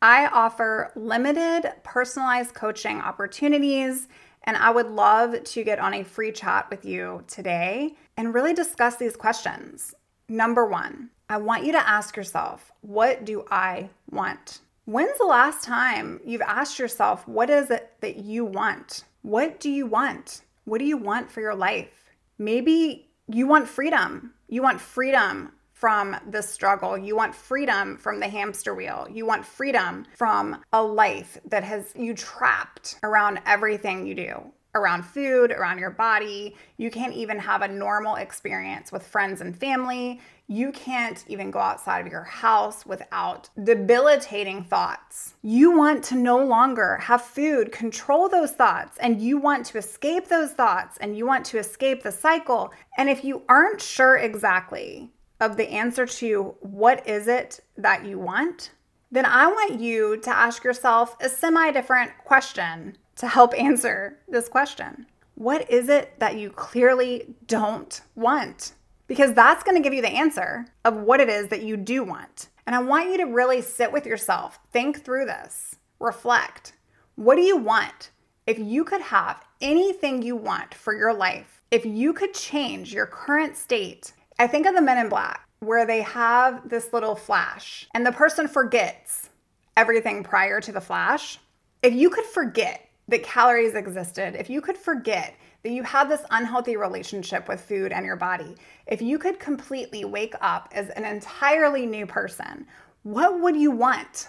I 0.00 0.26
offer 0.28 0.90
limited 0.96 1.70
personalized 1.82 2.54
coaching 2.54 3.00
opportunities, 3.00 4.08
and 4.44 4.56
I 4.56 4.70
would 4.70 4.86
love 4.86 5.44
to 5.44 5.64
get 5.64 5.78
on 5.78 5.92
a 5.92 6.02
free 6.02 6.32
chat 6.32 6.70
with 6.70 6.86
you 6.86 7.24
today 7.26 7.94
and 8.16 8.32
really 8.32 8.54
discuss 8.54 8.96
these 8.96 9.16
questions. 9.16 9.94
Number 10.30 10.64
one, 10.64 11.10
I 11.28 11.36
want 11.36 11.64
you 11.64 11.72
to 11.72 11.88
ask 11.88 12.16
yourself, 12.16 12.72
what 12.80 13.26
do 13.26 13.44
I 13.50 13.90
want? 14.10 14.60
When's 14.88 15.18
the 15.18 15.26
last 15.26 15.62
time 15.62 16.18
you've 16.24 16.40
asked 16.40 16.78
yourself, 16.78 17.28
what 17.28 17.50
is 17.50 17.70
it 17.70 17.92
that 18.00 18.24
you 18.24 18.46
want? 18.46 19.04
What 19.20 19.60
do 19.60 19.68
you 19.68 19.84
want? 19.84 20.40
What 20.64 20.78
do 20.78 20.86
you 20.86 20.96
want 20.96 21.30
for 21.30 21.42
your 21.42 21.54
life? 21.54 22.14
Maybe 22.38 23.10
you 23.26 23.46
want 23.46 23.68
freedom. 23.68 24.32
You 24.48 24.62
want 24.62 24.80
freedom 24.80 25.52
from 25.74 26.16
the 26.30 26.40
struggle. 26.40 26.96
You 26.96 27.14
want 27.14 27.34
freedom 27.34 27.98
from 27.98 28.18
the 28.18 28.28
hamster 28.28 28.74
wheel. 28.74 29.06
You 29.12 29.26
want 29.26 29.44
freedom 29.44 30.06
from 30.16 30.64
a 30.72 30.82
life 30.82 31.36
that 31.44 31.64
has 31.64 31.92
you 31.94 32.14
trapped 32.14 32.98
around 33.02 33.40
everything 33.44 34.06
you 34.06 34.14
do 34.14 34.52
around 34.74 35.02
food, 35.02 35.50
around 35.50 35.78
your 35.78 35.90
body. 35.90 36.54
You 36.76 36.90
can't 36.90 37.14
even 37.14 37.38
have 37.38 37.62
a 37.62 37.68
normal 37.68 38.16
experience 38.16 38.92
with 38.92 39.06
friends 39.06 39.40
and 39.40 39.56
family. 39.56 40.20
You 40.50 40.72
can't 40.72 41.22
even 41.28 41.50
go 41.50 41.58
outside 41.58 42.06
of 42.06 42.10
your 42.10 42.24
house 42.24 42.86
without 42.86 43.50
debilitating 43.62 44.64
thoughts. 44.64 45.34
You 45.42 45.76
want 45.76 46.02
to 46.04 46.14
no 46.14 46.42
longer 46.42 46.96
have 46.96 47.20
food 47.20 47.70
control 47.70 48.30
those 48.30 48.52
thoughts, 48.52 48.96
and 48.96 49.20
you 49.20 49.36
want 49.36 49.66
to 49.66 49.78
escape 49.78 50.28
those 50.28 50.52
thoughts, 50.52 50.96
and 50.98 51.14
you 51.14 51.26
want 51.26 51.44
to 51.46 51.58
escape 51.58 52.02
the 52.02 52.10
cycle. 52.10 52.72
And 52.96 53.10
if 53.10 53.24
you 53.24 53.42
aren't 53.46 53.82
sure 53.82 54.16
exactly 54.16 55.12
of 55.38 55.58
the 55.58 55.68
answer 55.68 56.06
to 56.06 56.54
what 56.60 57.06
is 57.06 57.28
it 57.28 57.60
that 57.76 58.06
you 58.06 58.18
want, 58.18 58.70
then 59.10 59.26
I 59.26 59.48
want 59.48 59.80
you 59.80 60.16
to 60.16 60.30
ask 60.30 60.64
yourself 60.64 61.14
a 61.20 61.28
semi 61.28 61.72
different 61.72 62.12
question 62.24 62.96
to 63.16 63.26
help 63.26 63.52
answer 63.58 64.18
this 64.28 64.48
question. 64.48 65.06
What 65.34 65.70
is 65.70 65.90
it 65.90 66.18
that 66.20 66.36
you 66.36 66.50
clearly 66.50 67.34
don't 67.46 68.00
want? 68.14 68.72
Because 69.08 69.34
that's 69.34 69.64
going 69.64 69.76
to 69.76 69.82
give 69.82 69.94
you 69.94 70.02
the 70.02 70.08
answer 70.08 70.66
of 70.84 70.94
what 70.94 71.20
it 71.20 71.28
is 71.28 71.48
that 71.48 71.62
you 71.62 71.76
do 71.76 72.04
want. 72.04 72.48
And 72.66 72.76
I 72.76 72.80
want 72.80 73.10
you 73.10 73.16
to 73.16 73.24
really 73.24 73.62
sit 73.62 73.90
with 73.90 74.06
yourself, 74.06 74.60
think 74.70 75.02
through 75.02 75.24
this, 75.24 75.76
reflect. 75.98 76.74
What 77.16 77.34
do 77.34 77.42
you 77.42 77.56
want? 77.56 78.10
If 78.46 78.58
you 78.58 78.84
could 78.84 79.00
have 79.00 79.42
anything 79.60 80.22
you 80.22 80.36
want 80.36 80.74
for 80.74 80.94
your 80.94 81.12
life, 81.12 81.62
if 81.70 81.84
you 81.84 82.12
could 82.12 82.34
change 82.34 82.92
your 82.92 83.06
current 83.06 83.56
state, 83.56 84.12
I 84.38 84.46
think 84.46 84.66
of 84.66 84.74
the 84.74 84.82
men 84.82 84.98
in 84.98 85.08
black 85.08 85.48
where 85.60 85.86
they 85.86 86.02
have 86.02 86.68
this 86.68 86.92
little 86.92 87.16
flash 87.16 87.88
and 87.94 88.06
the 88.06 88.12
person 88.12 88.46
forgets 88.46 89.30
everything 89.76 90.22
prior 90.22 90.60
to 90.60 90.72
the 90.72 90.80
flash. 90.80 91.38
If 91.82 91.92
you 91.94 92.10
could 92.10 92.24
forget 92.24 92.87
that 93.08 93.22
calories 93.22 93.74
existed, 93.74 94.36
if 94.36 94.48
you 94.48 94.60
could 94.60 94.76
forget 94.76 95.34
that 95.62 95.70
you 95.70 95.82
had 95.82 96.08
this 96.08 96.22
unhealthy 96.30 96.76
relationship 96.76 97.48
with 97.48 97.60
food 97.60 97.90
and 97.92 98.06
your 98.06 98.16
body, 98.16 98.54
if 98.86 99.02
you 99.02 99.18
could 99.18 99.40
completely 99.40 100.04
wake 100.04 100.34
up 100.40 100.68
as 100.72 100.90
an 100.90 101.04
entirely 101.04 101.86
new 101.86 102.06
person, 102.06 102.66
what 103.02 103.40
would 103.40 103.56
you 103.56 103.70
want? 103.70 104.28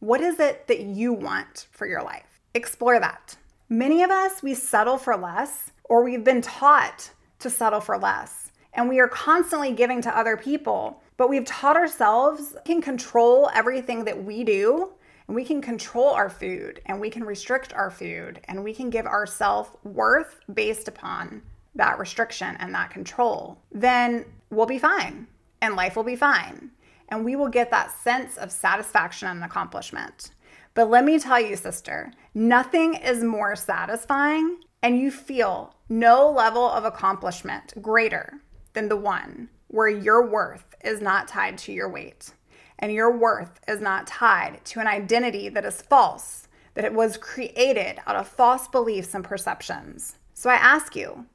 What 0.00 0.20
is 0.20 0.40
it 0.40 0.66
that 0.66 0.80
you 0.80 1.12
want 1.12 1.68
for 1.70 1.86
your 1.86 2.02
life? 2.02 2.40
Explore 2.54 2.98
that. 3.00 3.36
Many 3.68 4.02
of 4.02 4.10
us, 4.10 4.42
we 4.42 4.54
settle 4.54 4.98
for 4.98 5.16
less, 5.16 5.70
or 5.84 6.02
we've 6.02 6.24
been 6.24 6.42
taught 6.42 7.10
to 7.38 7.48
settle 7.48 7.80
for 7.80 7.98
less, 7.98 8.50
and 8.74 8.88
we 8.88 9.00
are 9.00 9.08
constantly 9.08 9.72
giving 9.72 10.02
to 10.02 10.18
other 10.18 10.36
people, 10.36 11.02
but 11.16 11.28
we've 11.28 11.44
taught 11.44 11.76
ourselves 11.76 12.54
can 12.64 12.80
control 12.80 13.50
everything 13.54 14.04
that 14.04 14.24
we 14.24 14.44
do 14.44 14.90
we 15.34 15.44
can 15.44 15.60
control 15.60 16.10
our 16.10 16.28
food 16.28 16.80
and 16.86 17.00
we 17.00 17.10
can 17.10 17.24
restrict 17.24 17.72
our 17.72 17.90
food 17.90 18.40
and 18.44 18.62
we 18.62 18.74
can 18.74 18.90
give 18.90 19.06
ourselves 19.06 19.70
worth 19.84 20.40
based 20.52 20.88
upon 20.88 21.42
that 21.74 21.98
restriction 21.98 22.56
and 22.58 22.74
that 22.74 22.90
control, 22.90 23.58
then 23.70 24.24
we'll 24.50 24.66
be 24.66 24.78
fine 24.78 25.26
and 25.60 25.76
life 25.76 25.96
will 25.96 26.02
be 26.02 26.16
fine. 26.16 26.70
And 27.08 27.24
we 27.24 27.36
will 27.36 27.48
get 27.48 27.70
that 27.70 27.90
sense 27.90 28.36
of 28.36 28.50
satisfaction 28.50 29.28
and 29.28 29.44
accomplishment. 29.44 30.30
But 30.74 30.88
let 30.88 31.04
me 31.04 31.18
tell 31.18 31.40
you, 31.40 31.56
sister, 31.56 32.12
nothing 32.34 32.94
is 32.94 33.22
more 33.22 33.54
satisfying 33.54 34.60
and 34.82 34.98
you 34.98 35.10
feel 35.10 35.76
no 35.88 36.30
level 36.30 36.68
of 36.68 36.84
accomplishment 36.84 37.74
greater 37.80 38.40
than 38.72 38.88
the 38.88 38.96
one 38.96 39.48
where 39.68 39.88
your 39.88 40.26
worth 40.26 40.74
is 40.84 41.00
not 41.00 41.28
tied 41.28 41.58
to 41.58 41.72
your 41.72 41.88
weight 41.88 42.32
and 42.78 42.92
your 42.92 43.16
worth 43.16 43.60
is 43.68 43.80
not 43.80 44.06
tied 44.06 44.64
to 44.66 44.80
an 44.80 44.86
identity 44.86 45.48
that 45.48 45.64
is 45.64 45.82
false, 45.82 46.48
that 46.74 46.84
it 46.84 46.92
was 46.92 47.16
created 47.16 48.00
out 48.06 48.16
of 48.16 48.28
false 48.28 48.68
beliefs 48.68 49.14
and 49.14 49.24
perceptions. 49.24 50.16
So 50.34 50.50
I 50.50 50.54
ask 50.54 50.96
you, 50.96 51.26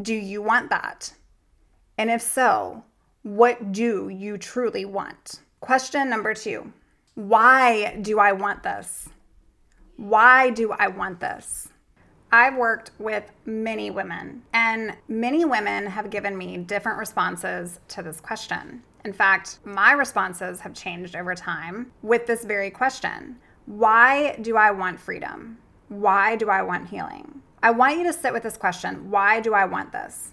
do 0.00 0.14
you 0.14 0.42
want 0.42 0.70
that? 0.70 1.12
And 1.98 2.10
if 2.10 2.22
so, 2.22 2.84
what 3.22 3.72
do 3.72 4.08
you 4.08 4.38
truly 4.38 4.84
want? 4.84 5.40
Question 5.60 6.10
number 6.10 6.34
two 6.34 6.72
Why 7.14 7.96
do 8.02 8.18
I 8.18 8.32
want 8.32 8.62
this? 8.62 9.08
Why 9.96 10.50
do 10.50 10.72
I 10.72 10.88
want 10.88 11.20
this? 11.20 11.68
I've 12.32 12.56
worked 12.56 12.90
with 12.98 13.30
many 13.46 13.92
women, 13.92 14.42
and 14.52 14.96
many 15.06 15.44
women 15.44 15.86
have 15.86 16.10
given 16.10 16.36
me 16.36 16.56
different 16.58 16.98
responses 16.98 17.78
to 17.88 18.02
this 18.02 18.20
question. 18.20 18.82
In 19.04 19.12
fact, 19.12 19.58
my 19.64 19.92
responses 19.92 20.60
have 20.60 20.72
changed 20.72 21.14
over 21.14 21.34
time 21.34 21.92
with 22.02 22.26
this 22.26 22.44
very 22.44 22.70
question 22.70 23.36
Why 23.66 24.36
do 24.40 24.56
I 24.56 24.70
want 24.70 24.98
freedom? 24.98 25.58
Why 25.88 26.36
do 26.36 26.48
I 26.48 26.62
want 26.62 26.88
healing? 26.88 27.42
I 27.62 27.70
want 27.70 27.98
you 27.98 28.04
to 28.04 28.12
sit 28.14 28.32
with 28.32 28.42
this 28.42 28.56
question 28.56 29.10
Why 29.10 29.40
do 29.40 29.52
I 29.52 29.66
want 29.66 29.92
this? 29.92 30.30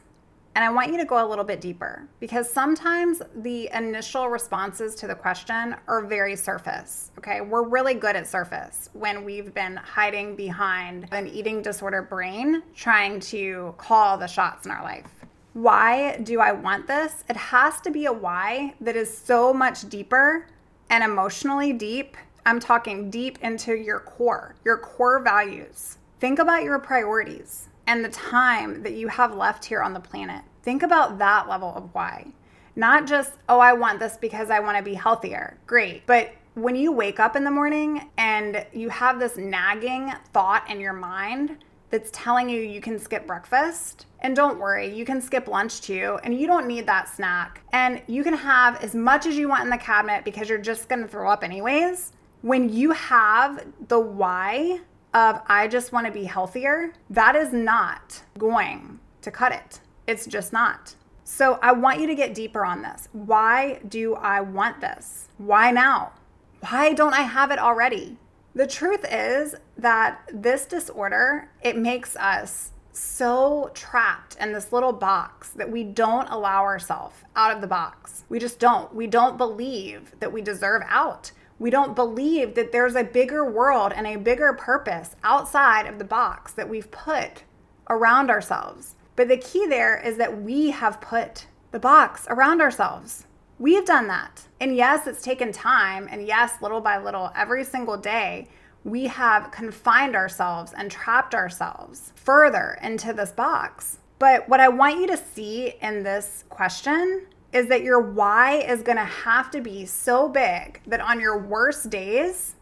And 0.55 0.65
I 0.65 0.69
want 0.69 0.91
you 0.91 0.97
to 0.97 1.05
go 1.05 1.25
a 1.25 1.27
little 1.27 1.45
bit 1.45 1.61
deeper 1.61 2.07
because 2.19 2.49
sometimes 2.49 3.21
the 3.37 3.69
initial 3.73 4.27
responses 4.27 4.95
to 4.95 5.07
the 5.07 5.15
question 5.15 5.75
are 5.87 6.01
very 6.01 6.35
surface. 6.35 7.11
Okay. 7.17 7.39
We're 7.41 7.63
really 7.63 7.93
good 7.93 8.15
at 8.15 8.27
surface 8.27 8.89
when 8.93 9.25
we've 9.25 9.53
been 9.53 9.77
hiding 9.77 10.35
behind 10.35 11.07
an 11.11 11.27
eating 11.27 11.61
disorder 11.61 12.01
brain 12.01 12.63
trying 12.73 13.19
to 13.31 13.75
call 13.77 14.17
the 14.17 14.27
shots 14.27 14.65
in 14.65 14.71
our 14.71 14.83
life. 14.83 15.20
Why 15.53 16.17
do 16.17 16.39
I 16.39 16.53
want 16.53 16.87
this? 16.87 17.25
It 17.29 17.35
has 17.35 17.81
to 17.81 17.91
be 17.91 18.05
a 18.05 18.13
why 18.13 18.75
that 18.79 18.95
is 18.95 19.15
so 19.15 19.53
much 19.53 19.89
deeper 19.89 20.47
and 20.89 21.03
emotionally 21.03 21.73
deep. 21.73 22.15
I'm 22.45 22.59
talking 22.59 23.09
deep 23.09 23.37
into 23.41 23.75
your 23.75 23.99
core, 23.99 24.55
your 24.63 24.77
core 24.77 25.21
values. 25.21 25.97
Think 26.19 26.39
about 26.39 26.63
your 26.63 26.79
priorities 26.79 27.67
and 27.85 28.03
the 28.03 28.09
time 28.09 28.83
that 28.83 28.93
you 28.93 29.09
have 29.09 29.35
left 29.35 29.65
here 29.65 29.81
on 29.81 29.93
the 29.93 29.99
planet. 29.99 30.43
Think 30.63 30.83
about 30.83 31.17
that 31.17 31.49
level 31.49 31.73
of 31.75 31.93
why. 31.93 32.27
Not 32.75 33.05
just, 33.05 33.33
oh, 33.49 33.59
I 33.59 33.73
want 33.73 33.99
this 33.99 34.15
because 34.15 34.49
I 34.49 34.61
want 34.61 34.77
to 34.77 34.83
be 34.83 34.93
healthier. 34.93 35.57
Great. 35.67 36.05
But 36.05 36.31
when 36.53 36.75
you 36.75 36.93
wake 36.93 37.19
up 37.19 37.35
in 37.35 37.43
the 37.43 37.51
morning 37.51 38.09
and 38.17 38.65
you 38.71 38.89
have 38.89 39.19
this 39.19 39.35
nagging 39.35 40.13
thought 40.31 40.69
in 40.69 40.79
your 40.79 40.93
mind 40.93 41.57
that's 41.91 42.09
telling 42.11 42.49
you 42.49 42.61
you 42.61 42.81
can 42.81 42.97
skip 42.97 43.27
breakfast. 43.27 44.07
And 44.21 44.35
don't 44.35 44.59
worry, 44.59 44.93
you 44.95 45.05
can 45.05 45.21
skip 45.21 45.47
lunch 45.47 45.81
too, 45.81 46.19
and 46.23 46.39
you 46.39 46.47
don't 46.47 46.67
need 46.67 46.85
that 46.87 47.09
snack. 47.09 47.61
And 47.73 48.01
you 48.07 48.23
can 48.23 48.33
have 48.33 48.81
as 48.83 48.95
much 48.95 49.25
as 49.25 49.35
you 49.35 49.49
want 49.49 49.63
in 49.63 49.69
the 49.69 49.77
cabinet 49.77 50.23
because 50.23 50.49
you're 50.49 50.57
just 50.57 50.89
gonna 50.89 51.07
throw 51.07 51.29
up 51.29 51.43
anyways. 51.43 52.13
When 52.41 52.69
you 52.69 52.91
have 52.91 53.65
the 53.87 53.99
why 53.99 54.79
of, 55.13 55.41
I 55.47 55.67
just 55.67 55.91
wanna 55.91 56.11
be 56.11 56.23
healthier, 56.23 56.93
that 57.09 57.35
is 57.35 57.51
not 57.51 58.23
going 58.37 58.99
to 59.21 59.31
cut 59.31 59.51
it. 59.51 59.81
It's 60.07 60.25
just 60.25 60.53
not. 60.53 60.95
So 61.23 61.59
I 61.61 61.71
want 61.71 61.99
you 61.99 62.07
to 62.07 62.15
get 62.15 62.33
deeper 62.33 62.65
on 62.65 62.81
this. 62.81 63.07
Why 63.13 63.79
do 63.87 64.15
I 64.15 64.41
want 64.41 64.81
this? 64.81 65.29
Why 65.37 65.71
now? 65.71 66.11
Why 66.59 66.93
don't 66.93 67.13
I 67.13 67.21
have 67.21 67.51
it 67.51 67.59
already? 67.59 68.17
The 68.53 68.67
truth 68.67 69.05
is 69.09 69.55
that 69.77 70.21
this 70.33 70.65
disorder, 70.65 71.49
it 71.61 71.77
makes 71.77 72.17
us 72.17 72.71
so 72.91 73.71
trapped 73.73 74.35
in 74.39 74.51
this 74.51 74.73
little 74.73 74.91
box 74.91 75.49
that 75.51 75.71
we 75.71 75.83
don't 75.83 76.27
allow 76.29 76.63
ourselves 76.63 77.15
out 77.35 77.55
of 77.55 77.61
the 77.61 77.67
box. 77.67 78.25
We 78.27 78.39
just 78.39 78.59
don't. 78.59 78.93
We 78.93 79.07
don't 79.07 79.37
believe 79.37 80.19
that 80.19 80.33
we 80.33 80.41
deserve 80.41 80.81
out. 80.87 81.31
We 81.59 81.69
don't 81.69 81.95
believe 81.95 82.55
that 82.55 82.73
there's 82.73 82.95
a 82.95 83.03
bigger 83.03 83.49
world 83.49 83.93
and 83.95 84.05
a 84.05 84.17
bigger 84.17 84.51
purpose 84.53 85.15
outside 85.23 85.85
of 85.85 85.97
the 85.97 86.03
box 86.03 86.51
that 86.53 86.67
we've 86.67 86.91
put 86.91 87.43
around 87.89 88.29
ourselves. 88.29 88.95
But 89.15 89.29
the 89.29 89.37
key 89.37 89.65
there 89.67 89.97
is 89.97 90.17
that 90.17 90.41
we 90.41 90.71
have 90.71 90.99
put 90.99 91.45
the 91.71 91.79
box 91.79 92.25
around 92.29 92.61
ourselves. 92.61 93.25
We've 93.61 93.85
done 93.85 94.07
that. 94.07 94.47
And 94.59 94.75
yes, 94.75 95.05
it's 95.05 95.21
taken 95.21 95.51
time. 95.51 96.07
And 96.09 96.25
yes, 96.25 96.63
little 96.63 96.81
by 96.81 96.97
little, 96.97 97.31
every 97.35 97.63
single 97.63 97.95
day, 97.95 98.47
we 98.83 99.05
have 99.05 99.51
confined 99.51 100.15
ourselves 100.15 100.73
and 100.75 100.89
trapped 100.89 101.35
ourselves 101.35 102.11
further 102.15 102.79
into 102.81 103.13
this 103.13 103.31
box. 103.31 103.99
But 104.17 104.49
what 104.49 104.59
I 104.59 104.67
want 104.67 104.97
you 104.97 105.05
to 105.05 105.15
see 105.15 105.75
in 105.79 106.01
this 106.01 106.43
question 106.49 107.27
is 107.53 107.67
that 107.67 107.83
your 107.83 108.01
why 108.01 108.55
is 108.55 108.81
going 108.81 108.97
to 108.97 109.03
have 109.03 109.51
to 109.51 109.61
be 109.61 109.85
so 109.85 110.27
big 110.27 110.81
that 110.87 110.99
on 110.99 111.19
your 111.19 111.37
worst 111.37 111.91
days, 111.91 112.55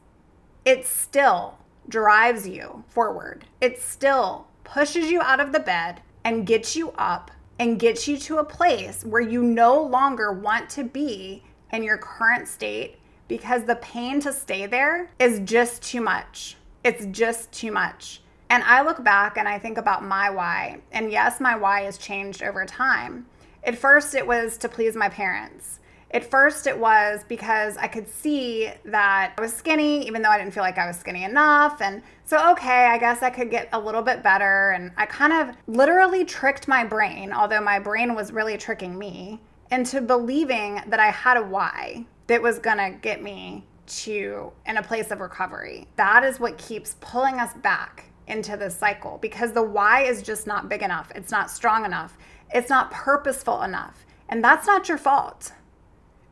it 0.66 0.86
still 0.86 1.60
drives 1.88 2.46
you 2.46 2.84
forward. 2.90 3.46
It 3.62 3.82
still 3.82 4.48
pushes 4.66 5.10
you 5.10 5.22
out 5.22 5.40
of 5.40 5.54
the 5.54 5.62
bed 5.62 6.02
and 6.26 6.46
gets 6.46 6.76
you 6.76 6.92
up 6.98 7.32
and 7.60 7.78
gets 7.78 8.08
you 8.08 8.18
to 8.18 8.38
a 8.38 8.44
place 8.44 9.04
where 9.04 9.22
you 9.22 9.44
no 9.44 9.80
longer 9.84 10.32
want 10.32 10.70
to 10.72 10.84
be 10.84 11.44
in 11.72 11.84
your 11.84 11.98
current 11.98 12.48
state 12.48 12.98
because 13.28 13.66
the 13.66 13.76
pain 13.76 14.20
to 14.22 14.34
stay 14.34 14.66
there 14.66 15.12
is 15.20 15.42
just 15.42 15.84
too 15.84 16.02
much. 16.02 16.56
It's 16.84 17.06
just 17.08 17.52
too 17.52 17.72
much. 17.72 18.22
And 18.50 18.64
I 18.64 18.82
look 18.82 19.04
back 19.04 19.38
and 19.38 19.48
I 19.48 19.60
think 19.60 19.78
about 19.78 20.04
my 20.04 20.30
why. 20.30 20.80
And 20.92 21.12
yes, 21.12 21.40
my 21.40 21.56
why 21.56 21.82
has 21.82 21.98
changed 22.00 22.42
over 22.42 22.66
time. 22.66 23.28
At 23.64 23.78
first, 23.78 24.16
it 24.16 24.26
was 24.26 24.58
to 24.58 24.70
please 24.70 24.96
my 24.96 25.10
parents. 25.10 25.80
At 26.12 26.30
first, 26.30 26.66
it 26.66 26.78
was 26.78 27.24
because 27.28 27.78
I 27.78 27.88
could 27.88 28.10
see 28.10 28.72
that 28.86 29.34
I 29.38 29.42
was 29.42 29.54
skinny, 29.54 30.08
even 30.08 30.22
though 30.22 30.30
I 30.30 30.40
didn't 30.40 30.54
feel 30.54 30.64
like 30.64 30.80
I 30.80 30.88
was 30.88 30.98
skinny 30.98 31.24
enough. 31.24 31.82
And 31.82 32.02
so, 32.26 32.52
okay, 32.52 32.86
I 32.86 32.98
guess 32.98 33.22
I 33.22 33.30
could 33.30 33.52
get 33.52 33.70
a 33.74 33.80
little 33.80 34.02
bit 34.02 34.24
better. 34.24 34.72
And 34.72 34.92
I 34.98 35.06
kind 35.06 35.34
of 35.34 35.56
literally 35.68 36.26
tricked 36.26 36.68
my 36.68 36.84
brain, 36.84 37.32
although 37.32 37.62
my 37.62 37.78
brain 37.78 38.16
was 38.16 38.32
really 38.32 38.58
tricking 38.58 38.98
me, 38.98 39.40
into 39.72 40.02
believing 40.02 40.82
that 40.88 41.00
I 41.00 41.12
had 41.12 41.38
a 41.38 41.44
why 41.44 42.06
that 42.26 42.42
was 42.42 42.58
gonna 42.58 42.92
get 42.92 43.22
me 43.22 43.66
to 43.86 44.52
in 44.66 44.78
a 44.78 44.84
place 44.84 45.12
of 45.12 45.20
recovery. 45.20 45.88
That 45.96 46.24
is 46.24 46.40
what 46.40 46.58
keeps 46.58 46.96
pulling 47.02 47.40
us 47.40 47.54
back 47.56 48.06
into 48.28 48.56
this 48.56 48.78
cycle 48.78 49.18
because 49.22 49.52
the 49.52 49.64
why 49.64 50.04
is 50.04 50.22
just 50.22 50.48
not 50.48 50.70
big 50.70 50.84
enough. 50.84 51.12
It's 51.16 51.32
not 51.32 51.50
strong 51.50 51.86
enough. 51.86 52.18
It's 52.54 52.70
not 52.70 52.92
purposeful 52.92 53.64
enough. 53.64 54.06
And 54.28 54.44
that's 54.44 54.68
not 54.68 54.88
your 54.88 55.00
fault. 55.00 55.54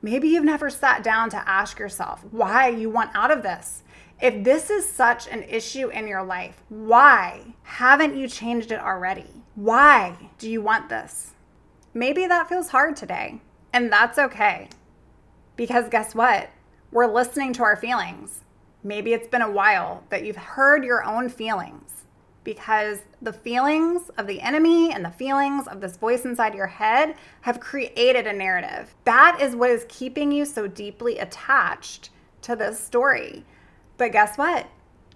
Maybe 0.01 0.27
you've 0.27 0.43
never 0.43 0.69
sat 0.69 1.03
down 1.03 1.29
to 1.31 1.49
ask 1.49 1.79
yourself 1.79 2.23
why 2.31 2.69
you 2.69 2.89
want 2.89 3.15
out 3.15 3.31
of 3.31 3.43
this. 3.43 3.83
If 4.21 4.43
this 4.43 4.69
is 4.69 4.87
such 4.87 5.27
an 5.27 5.43
issue 5.43 5.89
in 5.89 6.07
your 6.07 6.23
life, 6.23 6.61
why 6.69 7.55
haven't 7.63 8.15
you 8.15 8.27
changed 8.27 8.71
it 8.71 8.79
already? 8.79 9.43
Why 9.55 10.29
do 10.37 10.49
you 10.49 10.61
want 10.61 10.89
this? 10.89 11.33
Maybe 11.93 12.27
that 12.27 12.49
feels 12.49 12.69
hard 12.69 12.95
today, 12.95 13.41
and 13.73 13.91
that's 13.91 14.19
okay. 14.19 14.69
Because 15.55 15.89
guess 15.89 16.13
what? 16.13 16.49
We're 16.91 17.11
listening 17.11 17.53
to 17.53 17.63
our 17.63 17.75
feelings. 17.75 18.43
Maybe 18.83 19.13
it's 19.13 19.27
been 19.27 19.41
a 19.41 19.51
while 19.51 20.03
that 20.09 20.23
you've 20.23 20.35
heard 20.35 20.85
your 20.85 21.03
own 21.03 21.29
feelings 21.29 22.05
because 22.47 22.99
the 23.21 23.33
feelings 23.33 24.09
of 24.17 24.25
the 24.25 24.39
enemy 24.39 24.93
and 24.93 25.03
the 25.03 25.11
feelings 25.11 25.67
of 25.67 25.81
this 25.81 25.97
voice 25.97 26.23
inside 26.23 26.55
your 26.55 26.67
head 26.67 27.13
have 27.41 27.59
created 27.59 28.25
a 28.25 28.31
narrative. 28.31 28.95
That 29.03 29.41
is 29.41 29.53
what 29.53 29.69
is 29.69 29.85
keeping 29.89 30.31
you 30.31 30.45
so 30.45 30.65
deeply 30.65 31.19
attached 31.19 32.09
to 32.43 32.55
this 32.55 32.79
story. 32.79 33.43
But 33.97 34.13
guess 34.13 34.37
what? 34.37 34.65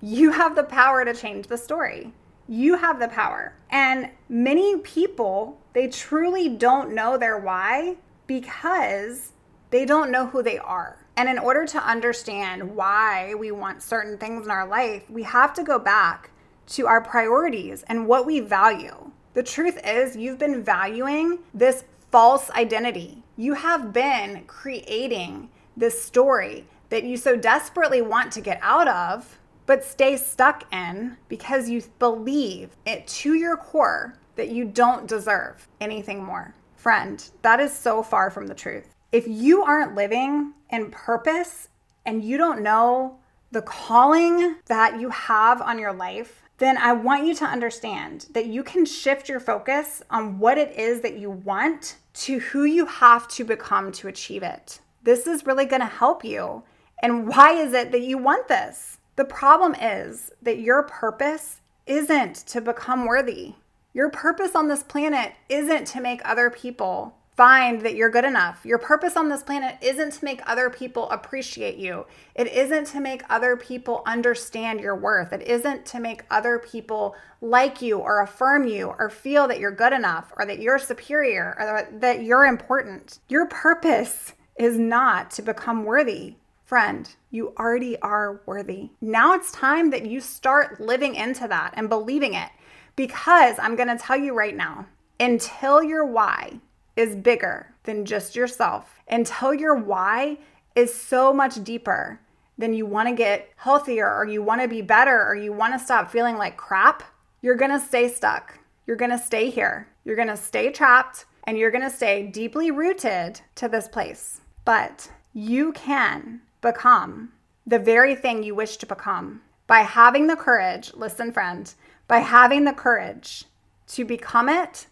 You 0.01 0.33
have 0.33 0.57
the 0.57 0.63
power 0.65 1.05
to 1.05 1.13
change 1.13 1.47
the 1.47 1.57
story. 1.57 2.11
You 2.49 2.75
have 2.75 2.99
the 2.99 3.07
power. 3.07 3.53
And 3.69 4.09
many 4.27 4.79
people, 4.79 5.57
they 5.71 5.87
truly 5.87 6.49
don't 6.49 6.93
know 6.93 7.17
their 7.17 7.39
why 7.39 7.95
because 8.27 9.31
they 9.69 9.85
don't 9.85 10.11
know 10.11 10.25
who 10.25 10.43
they 10.43 10.57
are. 10.57 10.97
And 11.15 11.29
in 11.29 11.39
order 11.39 11.65
to 11.65 11.81
understand 11.81 12.75
why 12.75 13.35
we 13.35 13.51
want 13.51 13.81
certain 13.81 14.17
things 14.17 14.43
in 14.43 14.51
our 14.51 14.67
life, 14.67 15.09
we 15.09 15.23
have 15.23 15.53
to 15.53 15.63
go 15.63 15.79
back 15.79 16.30
to 16.67 16.87
our 16.87 17.01
priorities 17.01 17.83
and 17.83 18.07
what 18.07 18.25
we 18.25 18.39
value. 18.39 19.11
The 19.33 19.43
truth 19.43 19.79
is, 19.85 20.15
you've 20.15 20.39
been 20.39 20.63
valuing 20.63 21.39
this 21.53 21.83
false 22.11 22.49
identity. 22.51 23.23
You 23.37 23.53
have 23.53 23.93
been 23.93 24.43
creating 24.45 25.49
this 25.77 26.01
story 26.01 26.67
that 26.89 27.03
you 27.03 27.15
so 27.15 27.35
desperately 27.37 28.01
want 28.01 28.31
to 28.33 28.41
get 28.41 28.59
out 28.61 28.87
of, 28.87 29.39
but 29.65 29.83
stay 29.83 30.17
stuck 30.17 30.71
in 30.73 31.17
because 31.29 31.69
you 31.69 31.81
believe 31.99 32.75
it 32.85 33.07
to 33.07 33.33
your 33.33 33.55
core 33.55 34.17
that 34.35 34.49
you 34.49 34.65
don't 34.65 35.07
deserve 35.07 35.67
anything 35.79 36.23
more. 36.23 36.53
Friend, 36.75 37.23
that 37.41 37.59
is 37.59 37.71
so 37.71 38.03
far 38.03 38.29
from 38.29 38.47
the 38.47 38.55
truth. 38.55 38.93
If 39.11 39.27
you 39.27 39.63
aren't 39.63 39.95
living 39.95 40.53
in 40.69 40.91
purpose 40.91 41.69
and 42.05 42.23
you 42.23 42.37
don't 42.37 42.61
know 42.61 43.17
the 43.51 43.61
calling 43.61 44.55
that 44.67 44.99
you 44.99 45.09
have 45.09 45.61
on 45.61 45.77
your 45.77 45.93
life, 45.93 46.41
then 46.61 46.77
I 46.77 46.93
want 46.93 47.25
you 47.25 47.33
to 47.35 47.45
understand 47.45 48.27
that 48.33 48.45
you 48.45 48.61
can 48.61 48.85
shift 48.85 49.27
your 49.27 49.39
focus 49.39 50.03
on 50.11 50.37
what 50.37 50.59
it 50.59 50.77
is 50.77 51.01
that 51.01 51.17
you 51.17 51.31
want 51.31 51.97
to 52.13 52.37
who 52.37 52.65
you 52.65 52.85
have 52.85 53.27
to 53.29 53.43
become 53.43 53.91
to 53.93 54.07
achieve 54.07 54.43
it. 54.43 54.79
This 55.01 55.25
is 55.25 55.47
really 55.47 55.65
going 55.65 55.81
to 55.81 55.87
help 55.87 56.23
you. 56.23 56.61
And 57.01 57.27
why 57.27 57.53
is 57.53 57.73
it 57.73 57.91
that 57.91 58.03
you 58.03 58.19
want 58.19 58.47
this? 58.47 58.99
The 59.15 59.25
problem 59.25 59.73
is 59.73 60.31
that 60.43 60.59
your 60.59 60.83
purpose 60.83 61.61
isn't 61.87 62.35
to 62.35 62.61
become 62.61 63.07
worthy. 63.07 63.55
Your 63.95 64.11
purpose 64.11 64.53
on 64.53 64.67
this 64.67 64.83
planet 64.83 65.33
isn't 65.49 65.87
to 65.87 65.99
make 65.99 66.21
other 66.23 66.51
people 66.51 67.17
find 67.35 67.81
that 67.81 67.95
you're 67.95 68.09
good 68.09 68.25
enough. 68.25 68.65
Your 68.65 68.77
purpose 68.77 69.15
on 69.15 69.29
this 69.29 69.43
planet 69.43 69.77
isn't 69.81 70.13
to 70.13 70.25
make 70.25 70.41
other 70.45 70.69
people 70.69 71.09
appreciate 71.09 71.77
you. 71.77 72.05
It 72.35 72.47
isn't 72.47 72.87
to 72.87 72.99
make 72.99 73.23
other 73.29 73.55
people 73.55 74.03
understand 74.05 74.79
your 74.79 74.95
worth. 74.95 75.31
It 75.31 75.41
isn't 75.43 75.85
to 75.87 75.99
make 75.99 76.23
other 76.29 76.59
people 76.59 77.15
like 77.39 77.81
you 77.81 77.99
or 77.99 78.21
affirm 78.21 78.67
you 78.67 78.93
or 78.99 79.09
feel 79.09 79.47
that 79.47 79.59
you're 79.59 79.71
good 79.71 79.93
enough 79.93 80.33
or 80.37 80.45
that 80.45 80.59
you're 80.59 80.77
superior 80.77 81.55
or 81.57 81.99
that 81.99 82.23
you're 82.23 82.45
important. 82.45 83.19
Your 83.29 83.47
purpose 83.47 84.33
is 84.57 84.77
not 84.77 85.31
to 85.31 85.41
become 85.41 85.85
worthy. 85.85 86.35
Friend, 86.65 87.09
you 87.31 87.53
already 87.57 87.99
are 88.01 88.41
worthy. 88.45 88.91
Now 89.01 89.33
it's 89.33 89.51
time 89.51 89.89
that 89.91 90.05
you 90.05 90.19
start 90.19 90.79
living 90.79 91.15
into 91.15 91.47
that 91.47 91.73
and 91.75 91.89
believing 91.89 92.33
it 92.33 92.49
because 92.95 93.57
I'm 93.57 93.75
going 93.75 93.89
to 93.89 93.97
tell 93.97 94.17
you 94.17 94.33
right 94.33 94.55
now 94.55 94.85
until 95.19 95.81
your 95.81 96.05
why 96.05 96.59
is 96.95 97.15
bigger 97.15 97.73
than 97.83 98.05
just 98.05 98.35
yourself, 98.35 98.99
until 99.09 99.53
your 99.53 99.75
why 99.75 100.37
is 100.75 100.93
so 100.93 101.33
much 101.33 101.63
deeper 101.63 102.19
than 102.57 102.73
you 102.73 102.85
want 102.85 103.09
to 103.09 103.15
get 103.15 103.49
healthier 103.55 104.13
or 104.13 104.25
you 104.25 104.41
want 104.41 104.61
to 104.61 104.67
be 104.67 104.81
better 104.81 105.25
or 105.25 105.35
you 105.35 105.51
want 105.51 105.73
to 105.73 105.83
stop 105.83 106.11
feeling 106.11 106.37
like 106.37 106.57
crap, 106.57 107.03
you're 107.41 107.55
going 107.55 107.71
to 107.71 107.79
stay 107.79 108.07
stuck. 108.07 108.59
You're 108.85 108.97
going 108.97 109.11
to 109.11 109.17
stay 109.17 109.49
here. 109.49 109.87
You're 110.03 110.15
going 110.15 110.27
to 110.27 110.37
stay 110.37 110.71
trapped 110.71 111.25
and 111.45 111.57
you're 111.57 111.71
going 111.71 111.83
to 111.83 111.95
stay 111.95 112.27
deeply 112.27 112.71
rooted 112.71 113.41
to 113.55 113.67
this 113.67 113.87
place. 113.87 114.41
But 114.63 115.09
you 115.33 115.71
can 115.71 116.41
become 116.61 117.31
the 117.65 117.79
very 117.79 118.15
thing 118.15 118.43
you 118.43 118.53
wish 118.53 118.77
to 118.77 118.85
become 118.85 119.41
by 119.65 119.79
having 119.79 120.27
the 120.27 120.35
courage, 120.35 120.91
listen, 120.93 121.31
friend, 121.31 121.73
by 122.07 122.19
having 122.19 122.65
the 122.65 122.73
courage 122.73 123.45
to 123.87 124.05
become 124.05 124.49
it 124.49 124.87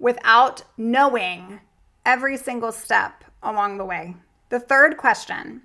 without 0.00 0.64
knowing 0.76 1.60
every 2.04 2.36
single 2.36 2.72
step 2.72 3.22
along 3.42 3.78
the 3.78 3.84
way. 3.84 4.16
The 4.48 4.58
third 4.58 4.96
question 4.96 5.62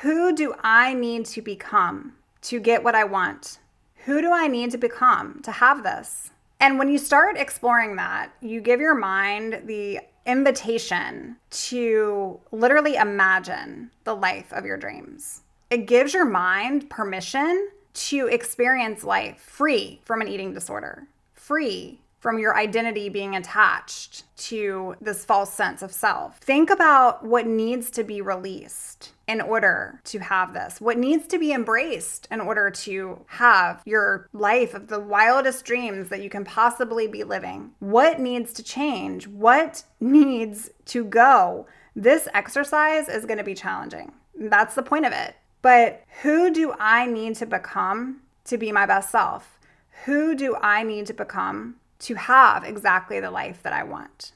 Who 0.00 0.34
do 0.34 0.54
I 0.64 0.94
need 0.94 1.26
to 1.26 1.42
become 1.42 2.14
to 2.42 2.58
get 2.58 2.82
what 2.82 2.96
I 2.96 3.04
want? 3.04 3.58
Who 4.06 4.20
do 4.20 4.32
I 4.32 4.48
need 4.48 4.72
to 4.72 4.78
become 4.78 5.40
to 5.42 5.52
have 5.52 5.84
this? 5.84 6.30
And 6.60 6.78
when 6.78 6.88
you 6.88 6.98
start 6.98 7.36
exploring 7.36 7.96
that, 7.96 8.32
you 8.40 8.60
give 8.60 8.80
your 8.80 8.94
mind 8.94 9.62
the 9.66 10.00
invitation 10.26 11.36
to 11.50 12.40
literally 12.50 12.96
imagine 12.96 13.90
the 14.04 14.14
life 14.14 14.52
of 14.52 14.64
your 14.64 14.76
dreams. 14.76 15.42
It 15.70 15.86
gives 15.86 16.14
your 16.14 16.24
mind 16.24 16.88
permission 16.88 17.68
to 17.94 18.26
experience 18.28 19.04
life 19.04 19.38
free 19.40 20.00
from 20.04 20.20
an 20.20 20.28
eating 20.28 20.52
disorder, 20.52 21.06
free 21.34 22.00
from 22.24 22.38
your 22.38 22.56
identity 22.56 23.10
being 23.10 23.36
attached 23.36 24.24
to 24.34 24.96
this 24.98 25.26
false 25.26 25.52
sense 25.52 25.82
of 25.82 25.92
self. 25.92 26.38
Think 26.38 26.70
about 26.70 27.22
what 27.22 27.46
needs 27.46 27.90
to 27.90 28.02
be 28.02 28.22
released 28.22 29.12
in 29.28 29.42
order 29.42 30.00
to 30.04 30.18
have 30.20 30.54
this, 30.54 30.80
what 30.80 30.96
needs 30.96 31.26
to 31.26 31.38
be 31.38 31.52
embraced 31.52 32.26
in 32.30 32.40
order 32.40 32.70
to 32.70 33.22
have 33.26 33.82
your 33.84 34.26
life 34.32 34.72
of 34.72 34.86
the 34.88 34.98
wildest 34.98 35.66
dreams 35.66 36.08
that 36.08 36.22
you 36.22 36.30
can 36.30 36.46
possibly 36.46 37.06
be 37.06 37.24
living. 37.24 37.72
What 37.80 38.18
needs 38.18 38.54
to 38.54 38.62
change? 38.62 39.28
What 39.28 39.84
needs 40.00 40.70
to 40.86 41.04
go? 41.04 41.66
This 41.94 42.26
exercise 42.32 43.06
is 43.06 43.26
going 43.26 43.36
to 43.36 43.44
be 43.44 43.54
challenging. 43.54 44.12
That's 44.34 44.74
the 44.74 44.82
point 44.82 45.04
of 45.04 45.12
it. 45.12 45.36
But 45.60 46.02
who 46.22 46.50
do 46.50 46.72
I 46.80 47.04
need 47.04 47.34
to 47.34 47.44
become 47.44 48.22
to 48.44 48.56
be 48.56 48.72
my 48.72 48.86
best 48.86 49.10
self? 49.10 49.58
Who 50.06 50.34
do 50.34 50.56
I 50.62 50.84
need 50.84 51.04
to 51.08 51.12
become 51.12 51.76
to 52.04 52.14
have 52.14 52.64
exactly 52.64 53.20
the 53.20 53.30
life 53.30 53.62
that 53.62 53.72
I 53.72 53.82
want. 53.82 54.32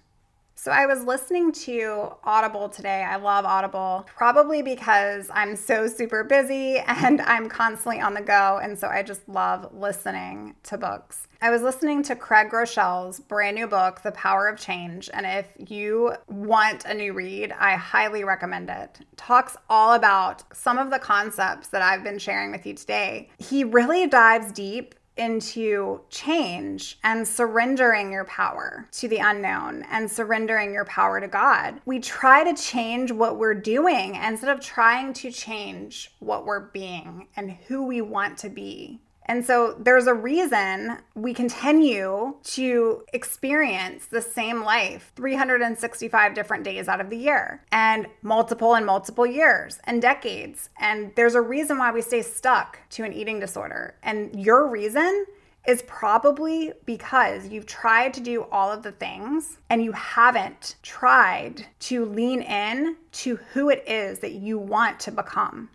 So 0.60 0.72
I 0.72 0.86
was 0.86 1.04
listening 1.04 1.52
to 1.52 2.14
Audible 2.24 2.68
today. 2.68 3.04
I 3.04 3.14
love 3.14 3.44
Audible, 3.44 4.08
probably 4.16 4.60
because 4.60 5.30
I'm 5.32 5.54
so 5.54 5.86
super 5.86 6.24
busy 6.24 6.78
and 6.78 7.20
I'm 7.20 7.48
constantly 7.48 8.00
on 8.00 8.14
the 8.14 8.22
go. 8.22 8.58
And 8.60 8.76
so 8.76 8.88
I 8.88 9.04
just 9.04 9.28
love 9.28 9.72
listening 9.72 10.56
to 10.64 10.76
books. 10.76 11.28
I 11.40 11.50
was 11.50 11.62
listening 11.62 12.02
to 12.02 12.16
Craig 12.16 12.50
Groeschel's 12.50 13.20
brand 13.20 13.54
new 13.54 13.68
book, 13.68 14.02
The 14.02 14.10
Power 14.10 14.48
of 14.48 14.58
Change. 14.58 15.08
And 15.14 15.24
if 15.24 15.46
you 15.70 16.14
want 16.26 16.84
a 16.86 16.94
new 16.94 17.12
read, 17.12 17.52
I 17.52 17.76
highly 17.76 18.24
recommend 18.24 18.68
it. 18.68 18.98
Talks 19.16 19.56
all 19.70 19.92
about 19.92 20.42
some 20.52 20.78
of 20.78 20.90
the 20.90 20.98
concepts 20.98 21.68
that 21.68 21.82
I've 21.82 22.02
been 22.02 22.18
sharing 22.18 22.50
with 22.50 22.66
you 22.66 22.74
today. 22.74 23.30
He 23.38 23.62
really 23.62 24.08
dives 24.08 24.50
deep 24.50 24.96
into 25.18 26.00
change 26.10 26.98
and 27.02 27.26
surrendering 27.26 28.12
your 28.12 28.24
power 28.24 28.88
to 28.92 29.08
the 29.08 29.18
unknown 29.18 29.84
and 29.90 30.10
surrendering 30.10 30.72
your 30.72 30.84
power 30.84 31.20
to 31.20 31.28
God. 31.28 31.80
We 31.84 32.00
try 32.00 32.44
to 32.44 32.60
change 32.60 33.12
what 33.12 33.38
we're 33.38 33.54
doing 33.54 34.14
instead 34.14 34.50
of 34.50 34.60
trying 34.60 35.12
to 35.14 35.30
change 35.30 36.14
what 36.20 36.46
we're 36.46 36.60
being 36.60 37.28
and 37.36 37.50
who 37.66 37.84
we 37.84 38.00
want 38.00 38.38
to 38.38 38.48
be. 38.48 39.00
And 39.28 39.44
so 39.44 39.76
there's 39.78 40.06
a 40.06 40.14
reason 40.14 40.98
we 41.14 41.34
continue 41.34 42.34
to 42.44 43.04
experience 43.12 44.06
the 44.06 44.22
same 44.22 44.64
life 44.64 45.12
365 45.16 46.34
different 46.34 46.64
days 46.64 46.88
out 46.88 47.00
of 47.00 47.10
the 47.10 47.16
year 47.16 47.62
and 47.70 48.06
multiple 48.22 48.74
and 48.74 48.86
multiple 48.86 49.26
years 49.26 49.78
and 49.84 50.00
decades. 50.00 50.70
And 50.80 51.12
there's 51.14 51.34
a 51.34 51.42
reason 51.42 51.76
why 51.76 51.92
we 51.92 52.00
stay 52.00 52.22
stuck 52.22 52.78
to 52.90 53.04
an 53.04 53.12
eating 53.12 53.38
disorder. 53.38 53.96
And 54.02 54.42
your 54.42 54.66
reason 54.66 55.26
is 55.66 55.82
probably 55.82 56.72
because 56.86 57.48
you've 57.48 57.66
tried 57.66 58.14
to 58.14 58.20
do 58.20 58.44
all 58.50 58.72
of 58.72 58.82
the 58.82 58.92
things 58.92 59.58
and 59.68 59.84
you 59.84 59.92
haven't 59.92 60.76
tried 60.82 61.66
to 61.80 62.06
lean 62.06 62.40
in 62.40 62.96
to 63.12 63.36
who 63.52 63.68
it 63.68 63.84
is 63.86 64.20
that 64.20 64.32
you 64.32 64.58
want 64.58 64.98
to 65.00 65.12
become. 65.12 65.68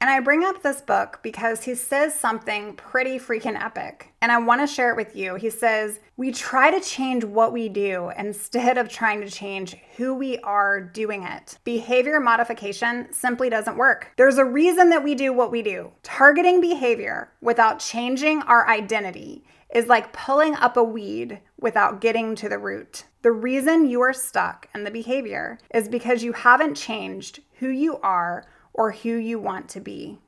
And 0.00 0.10
I 0.10 0.20
bring 0.20 0.44
up 0.44 0.62
this 0.62 0.82
book 0.82 1.20
because 1.22 1.64
he 1.64 1.74
says 1.74 2.14
something 2.14 2.74
pretty 2.74 3.18
freaking 3.18 3.60
epic. 3.60 4.12
And 4.20 4.30
I 4.30 4.38
want 4.38 4.60
to 4.60 4.66
share 4.66 4.90
it 4.90 4.96
with 4.96 5.16
you. 5.16 5.36
He 5.36 5.48
says, 5.48 6.00
We 6.16 6.32
try 6.32 6.70
to 6.70 6.80
change 6.80 7.24
what 7.24 7.52
we 7.52 7.68
do 7.68 8.10
instead 8.18 8.76
of 8.76 8.88
trying 8.88 9.22
to 9.22 9.30
change 9.30 9.76
who 9.96 10.14
we 10.14 10.38
are 10.38 10.80
doing 10.80 11.22
it. 11.22 11.58
Behavior 11.64 12.20
modification 12.20 13.10
simply 13.12 13.48
doesn't 13.48 13.78
work. 13.78 14.12
There's 14.16 14.38
a 14.38 14.44
reason 14.44 14.90
that 14.90 15.02
we 15.04 15.14
do 15.14 15.32
what 15.32 15.50
we 15.50 15.62
do. 15.62 15.92
Targeting 16.02 16.60
behavior 16.60 17.32
without 17.40 17.78
changing 17.78 18.42
our 18.42 18.68
identity 18.68 19.44
is 19.74 19.86
like 19.86 20.12
pulling 20.12 20.54
up 20.56 20.76
a 20.76 20.84
weed 20.84 21.40
without 21.58 22.00
getting 22.00 22.34
to 22.36 22.48
the 22.48 22.58
root. 22.58 23.04
The 23.22 23.32
reason 23.32 23.88
you 23.88 24.00
are 24.02 24.12
stuck 24.12 24.68
in 24.74 24.84
the 24.84 24.90
behavior 24.90 25.58
is 25.74 25.88
because 25.88 26.22
you 26.22 26.32
haven't 26.32 26.76
changed 26.76 27.40
who 27.58 27.68
you 27.68 27.96
are 27.98 28.44
or 28.76 28.92
who 28.92 29.16
you 29.16 29.38
want 29.38 29.68
to 29.70 29.80
be. 29.80 30.18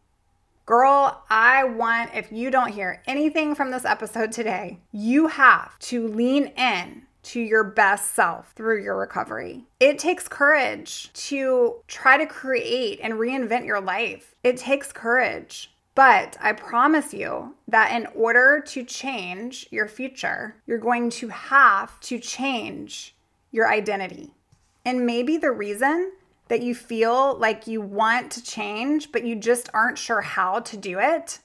Girl, 0.67 1.23
I 1.31 1.65
want, 1.65 2.11
if 2.15 2.33
you 2.33 2.51
don't 2.51 2.73
hear 2.73 3.03
anything 3.07 3.55
from 3.55 3.71
this 3.71 3.85
episode 3.85 4.33
today, 4.33 4.81
you 4.93 5.29
have 5.29 5.79
to 5.81 6.09
lean 6.09 6.49
in 6.59 7.03
to 7.23 7.41
your 7.41 7.65
best 7.65 8.15
self 8.15 8.53
through 8.53 8.83
your 8.83 8.97
recovery. 8.97 9.65
It 9.81 9.99
takes 9.99 10.29
courage 10.29 11.13
to 11.13 11.77
try 11.87 12.17
to 12.17 12.27
create 12.27 13.01
and 13.03 13.15
reinvent 13.15 13.67
your 13.67 13.81
life. 13.81 14.35
It 14.43 14.57
takes 14.57 14.93
courage. 14.93 15.71
But 15.95 16.37
I 16.41 16.53
promise 16.53 17.13
you 17.13 17.57
that 17.67 17.93
in 17.93 18.07
order 18.15 18.63
to 18.69 18.85
change 18.85 19.67
your 19.71 19.89
future, 19.89 20.57
you're 20.67 20.79
going 20.79 21.11
to 21.11 21.29
have 21.29 21.99
to 22.01 22.19
change 22.19 23.15
your 23.51 23.69
identity. 23.69 24.33
And 24.85 25.05
maybe 25.05 25.37
the 25.37 25.51
reason 25.51 26.13
that 26.49 26.63
you 26.63 26.75
feel 26.75 27.39
like 27.39 27.67
you 27.67 27.81
want 27.81 28.31
to 28.33 28.43
change, 28.43 29.13
but 29.13 29.25
you 29.25 29.37
just 29.37 29.69
aren't 29.73 29.99
sure 29.99 30.21
how 30.21 30.61
to 30.61 30.77
do 30.77 30.99
it, 30.99 31.39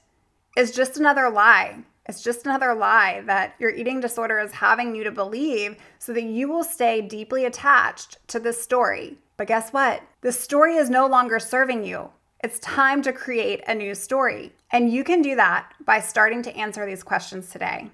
is 0.56 0.72
just 0.72 0.96
another 0.96 1.30
lie. 1.30 1.78
It's 2.06 2.22
just 2.22 2.44
another 2.44 2.74
lie 2.74 3.22
that 3.26 3.54
your 3.58 3.70
eating 3.70 4.00
disorder 4.00 4.38
is 4.38 4.52
having 4.52 4.94
you 4.94 5.04
to 5.04 5.10
believe 5.10 5.76
so 5.98 6.12
that 6.12 6.24
you 6.24 6.48
will 6.48 6.64
stay 6.64 7.00
deeply 7.00 7.46
attached 7.46 8.18
to 8.28 8.38
this 8.38 8.62
story. 8.62 9.16
But 9.36 9.46
guess 9.46 9.70
what? 9.70 10.02
The 10.20 10.32
story 10.32 10.76
is 10.76 10.90
no 10.90 11.06
longer 11.06 11.38
serving 11.38 11.84
you. 11.84 12.10
It's 12.42 12.58
time 12.58 13.00
to 13.02 13.12
create 13.12 13.62
a 13.66 13.74
new 13.74 13.94
story. 13.94 14.52
And 14.70 14.92
you 14.92 15.02
can 15.02 15.22
do 15.22 15.34
that 15.36 15.72
by 15.84 16.00
starting 16.00 16.42
to 16.42 16.54
answer 16.56 16.84
these 16.84 17.02
questions 17.02 17.48
today. 17.48 17.90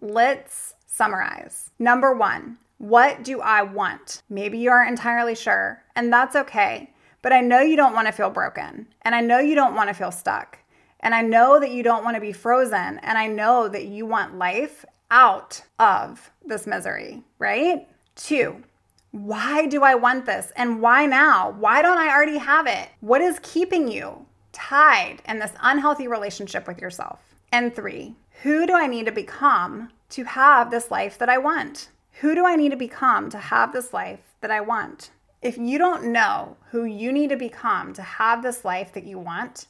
Let's 0.00 0.74
summarize. 0.86 1.70
Number 1.78 2.14
one, 2.14 2.58
what 2.78 3.24
do 3.24 3.40
I 3.40 3.62
want? 3.62 4.22
Maybe 4.30 4.58
you 4.58 4.70
aren't 4.70 4.90
entirely 4.90 5.34
sure, 5.34 5.82
and 5.94 6.12
that's 6.12 6.36
okay. 6.36 6.92
But 7.22 7.32
I 7.32 7.40
know 7.40 7.60
you 7.60 7.76
don't 7.76 7.94
want 7.94 8.06
to 8.06 8.12
feel 8.12 8.30
broken, 8.30 8.86
and 9.02 9.14
I 9.14 9.20
know 9.20 9.40
you 9.40 9.56
don't 9.56 9.74
want 9.74 9.88
to 9.88 9.94
feel 9.94 10.12
stuck, 10.12 10.58
and 11.00 11.14
I 11.14 11.22
know 11.22 11.58
that 11.58 11.72
you 11.72 11.82
don't 11.82 12.04
want 12.04 12.14
to 12.14 12.20
be 12.20 12.32
frozen, 12.32 12.98
and 13.00 13.18
I 13.18 13.26
know 13.26 13.68
that 13.68 13.86
you 13.86 14.06
want 14.06 14.38
life 14.38 14.84
out 15.10 15.62
of 15.78 16.30
this 16.44 16.66
misery, 16.66 17.22
right? 17.38 17.88
Two, 18.14 18.62
why 19.10 19.66
do 19.66 19.82
I 19.82 19.94
want 19.94 20.26
this? 20.26 20.52
And 20.54 20.80
why 20.80 21.06
now? 21.06 21.50
Why 21.50 21.82
don't 21.82 21.98
I 21.98 22.10
already 22.10 22.38
have 22.38 22.66
it? 22.66 22.88
What 23.00 23.20
is 23.20 23.40
keeping 23.42 23.88
you 23.88 24.26
tied 24.52 25.22
in 25.26 25.38
this 25.38 25.52
unhealthy 25.60 26.06
relationship 26.06 26.68
with 26.68 26.80
yourself? 26.80 27.20
And 27.50 27.74
three, 27.74 28.14
who 28.42 28.66
do 28.66 28.74
I 28.74 28.86
need 28.86 29.06
to 29.06 29.12
become 29.12 29.90
to 30.10 30.24
have 30.24 30.70
this 30.70 30.90
life 30.90 31.18
that 31.18 31.28
I 31.28 31.38
want? 31.38 31.88
Who 32.20 32.34
do 32.34 32.44
I 32.44 32.56
need 32.56 32.70
to 32.70 32.76
become 32.76 33.30
to 33.30 33.38
have 33.38 33.72
this 33.72 33.92
life 33.92 34.34
that 34.40 34.50
I 34.50 34.60
want? 34.60 35.10
If 35.40 35.56
you 35.56 35.78
don't 35.78 36.10
know 36.10 36.56
who 36.70 36.84
you 36.84 37.12
need 37.12 37.30
to 37.30 37.36
become 37.36 37.92
to 37.92 38.02
have 38.02 38.42
this 38.42 38.64
life 38.64 38.92
that 38.94 39.04
you 39.04 39.20
want, 39.20 39.66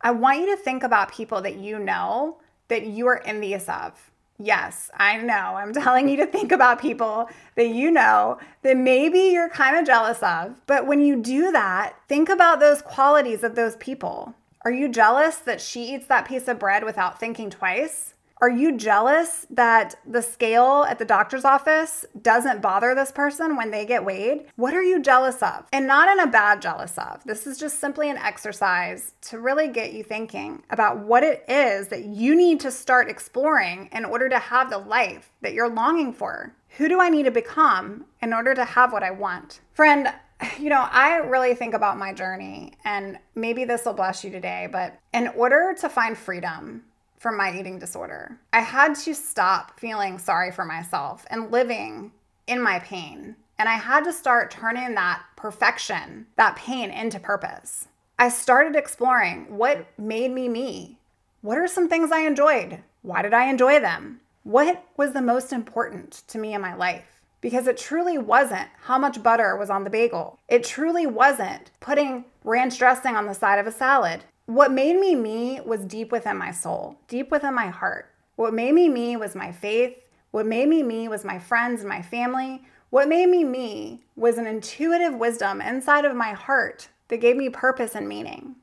I 0.00 0.10
want 0.10 0.40
you 0.40 0.46
to 0.46 0.60
think 0.60 0.82
about 0.82 1.12
people 1.12 1.40
that 1.42 1.58
you 1.58 1.78
know 1.78 2.38
that 2.66 2.86
you 2.86 3.06
are 3.06 3.22
envious 3.24 3.68
of. 3.68 4.10
Yes, 4.36 4.90
I 4.96 5.18
know. 5.18 5.54
I'm 5.54 5.72
telling 5.72 6.08
you 6.08 6.16
to 6.16 6.26
think 6.26 6.50
about 6.50 6.80
people 6.80 7.28
that 7.54 7.68
you 7.68 7.88
know 7.92 8.38
that 8.62 8.76
maybe 8.76 9.20
you're 9.20 9.48
kind 9.48 9.76
of 9.76 9.86
jealous 9.86 10.20
of. 10.24 10.60
But 10.66 10.88
when 10.88 11.00
you 11.04 11.22
do 11.22 11.52
that, 11.52 11.94
think 12.08 12.28
about 12.28 12.58
those 12.58 12.82
qualities 12.82 13.44
of 13.44 13.54
those 13.54 13.76
people. 13.76 14.34
Are 14.64 14.72
you 14.72 14.88
jealous 14.88 15.36
that 15.36 15.60
she 15.60 15.94
eats 15.94 16.08
that 16.08 16.26
piece 16.26 16.48
of 16.48 16.58
bread 16.58 16.82
without 16.82 17.20
thinking 17.20 17.48
twice? 17.48 18.11
Are 18.42 18.50
you 18.50 18.76
jealous 18.76 19.46
that 19.50 19.94
the 20.04 20.20
scale 20.20 20.84
at 20.88 20.98
the 20.98 21.04
doctor's 21.04 21.44
office 21.44 22.04
doesn't 22.22 22.60
bother 22.60 22.92
this 22.92 23.12
person 23.12 23.54
when 23.54 23.70
they 23.70 23.86
get 23.86 24.04
weighed? 24.04 24.46
What 24.56 24.74
are 24.74 24.82
you 24.82 25.00
jealous 25.00 25.40
of? 25.44 25.68
And 25.72 25.86
not 25.86 26.08
in 26.08 26.18
a 26.18 26.26
bad 26.26 26.60
jealous 26.60 26.98
of. 26.98 27.22
This 27.22 27.46
is 27.46 27.56
just 27.56 27.78
simply 27.78 28.10
an 28.10 28.16
exercise 28.16 29.12
to 29.28 29.38
really 29.38 29.68
get 29.68 29.92
you 29.92 30.02
thinking 30.02 30.64
about 30.70 30.98
what 30.98 31.22
it 31.22 31.44
is 31.46 31.86
that 31.86 32.06
you 32.06 32.34
need 32.34 32.58
to 32.58 32.72
start 32.72 33.08
exploring 33.08 33.88
in 33.92 34.04
order 34.04 34.28
to 34.28 34.40
have 34.40 34.70
the 34.70 34.78
life 34.78 35.30
that 35.42 35.52
you're 35.52 35.68
longing 35.68 36.12
for. 36.12 36.52
Who 36.78 36.88
do 36.88 37.00
I 37.00 37.10
need 37.10 37.26
to 37.26 37.30
become 37.30 38.06
in 38.20 38.32
order 38.32 38.54
to 38.54 38.64
have 38.64 38.92
what 38.92 39.04
I 39.04 39.12
want? 39.12 39.60
Friend, 39.72 40.12
you 40.58 40.68
know, 40.68 40.88
I 40.90 41.18
really 41.18 41.54
think 41.54 41.74
about 41.74 41.96
my 41.96 42.12
journey, 42.12 42.72
and 42.84 43.20
maybe 43.36 43.64
this 43.64 43.84
will 43.84 43.92
bless 43.92 44.24
you 44.24 44.30
today, 44.32 44.68
but 44.72 44.98
in 45.14 45.28
order 45.28 45.76
to 45.78 45.88
find 45.88 46.18
freedom, 46.18 46.82
from 47.22 47.36
my 47.36 47.56
eating 47.56 47.78
disorder. 47.78 48.36
I 48.52 48.62
had 48.62 48.96
to 48.96 49.14
stop 49.14 49.78
feeling 49.78 50.18
sorry 50.18 50.50
for 50.50 50.64
myself 50.64 51.24
and 51.30 51.52
living 51.52 52.10
in 52.48 52.60
my 52.60 52.80
pain. 52.80 53.36
And 53.60 53.68
I 53.68 53.74
had 53.74 54.02
to 54.04 54.12
start 54.12 54.50
turning 54.50 54.96
that 54.96 55.22
perfection, 55.36 56.26
that 56.36 56.56
pain 56.56 56.90
into 56.90 57.20
purpose. 57.20 57.86
I 58.18 58.28
started 58.28 58.74
exploring 58.74 59.56
what 59.56 59.86
made 59.96 60.32
me 60.32 60.48
me. 60.48 60.98
What 61.42 61.58
are 61.58 61.68
some 61.68 61.88
things 61.88 62.10
I 62.10 62.26
enjoyed? 62.26 62.80
Why 63.02 63.22
did 63.22 63.34
I 63.34 63.44
enjoy 63.44 63.78
them? 63.78 64.20
What 64.42 64.84
was 64.96 65.12
the 65.12 65.22
most 65.22 65.52
important 65.52 66.24
to 66.26 66.38
me 66.38 66.54
in 66.54 66.60
my 66.60 66.74
life? 66.74 67.20
Because 67.40 67.68
it 67.68 67.76
truly 67.76 68.18
wasn't 68.18 68.68
how 68.82 68.98
much 68.98 69.22
butter 69.22 69.56
was 69.56 69.70
on 69.70 69.84
the 69.84 69.90
bagel. 69.90 70.40
It 70.48 70.64
truly 70.64 71.06
wasn't 71.06 71.70
putting 71.78 72.24
ranch 72.42 72.78
dressing 72.78 73.14
on 73.14 73.26
the 73.26 73.34
side 73.34 73.60
of 73.60 73.68
a 73.68 73.72
salad. 73.72 74.24
What 74.46 74.72
made 74.72 74.98
me 74.98 75.14
me 75.14 75.60
was 75.60 75.84
deep 75.84 76.10
within 76.10 76.36
my 76.36 76.50
soul, 76.50 76.98
deep 77.06 77.30
within 77.30 77.54
my 77.54 77.68
heart. 77.68 78.12
What 78.34 78.52
made 78.52 78.74
me 78.74 78.88
me 78.88 79.16
was 79.16 79.36
my 79.36 79.52
faith. 79.52 79.96
What 80.32 80.46
made 80.46 80.68
me 80.68 80.82
me 80.82 81.06
was 81.06 81.24
my 81.24 81.38
friends 81.38 81.80
and 81.80 81.88
my 81.88 82.02
family. 82.02 82.64
What 82.90 83.08
made 83.08 83.28
me 83.28 83.44
me 83.44 84.04
was 84.16 84.38
an 84.38 84.46
intuitive 84.46 85.14
wisdom 85.14 85.60
inside 85.60 86.04
of 86.04 86.16
my 86.16 86.32
heart 86.32 86.88
that 87.08 87.20
gave 87.20 87.36
me 87.36 87.50
purpose 87.50 87.94
and 87.94 88.08
meaning. 88.08 88.56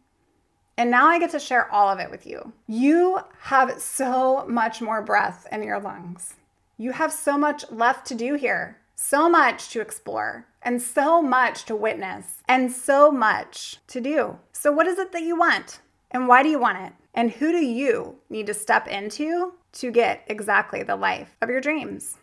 And 0.77 0.91
now 0.91 1.07
I 1.07 1.17
get 1.17 1.31
to 1.31 1.39
share 1.39 1.71
all 1.71 1.87
of 1.87 1.99
it 1.99 2.11
with 2.11 2.27
you. 2.27 2.51
You 2.67 3.19
have 3.43 3.81
so 3.81 4.45
much 4.47 4.81
more 4.81 5.01
breath 5.01 5.47
in 5.51 5.63
your 5.63 5.79
lungs. 5.79 6.35
You 6.77 6.91
have 6.91 7.13
so 7.13 7.37
much 7.37 7.69
left 7.71 8.05
to 8.07 8.15
do 8.15 8.35
here, 8.35 8.77
so 8.95 9.29
much 9.29 9.69
to 9.69 9.81
explore 9.81 10.45
and 10.61 10.81
so 10.81 11.21
much 11.21 11.65
to 11.65 11.75
witness 11.75 12.41
and 12.47 12.71
so 12.71 13.11
much 13.11 13.77
to 13.87 14.01
do. 14.01 14.39
So, 14.51 14.71
what 14.71 14.87
is 14.87 14.99
it 14.99 15.11
that 15.11 15.23
you 15.23 15.37
want? 15.37 15.79
And 16.11 16.27
why 16.27 16.43
do 16.43 16.49
you 16.49 16.59
want 16.59 16.79
it? 16.79 16.93
And 17.13 17.31
who 17.31 17.51
do 17.51 17.63
you 17.63 18.15
need 18.29 18.47
to 18.47 18.53
step 18.53 18.87
into 18.87 19.53
to 19.73 19.91
get 19.91 20.23
exactly 20.27 20.83
the 20.83 20.95
life 20.95 21.35
of 21.41 21.49
your 21.49 21.61
dreams? 21.61 22.17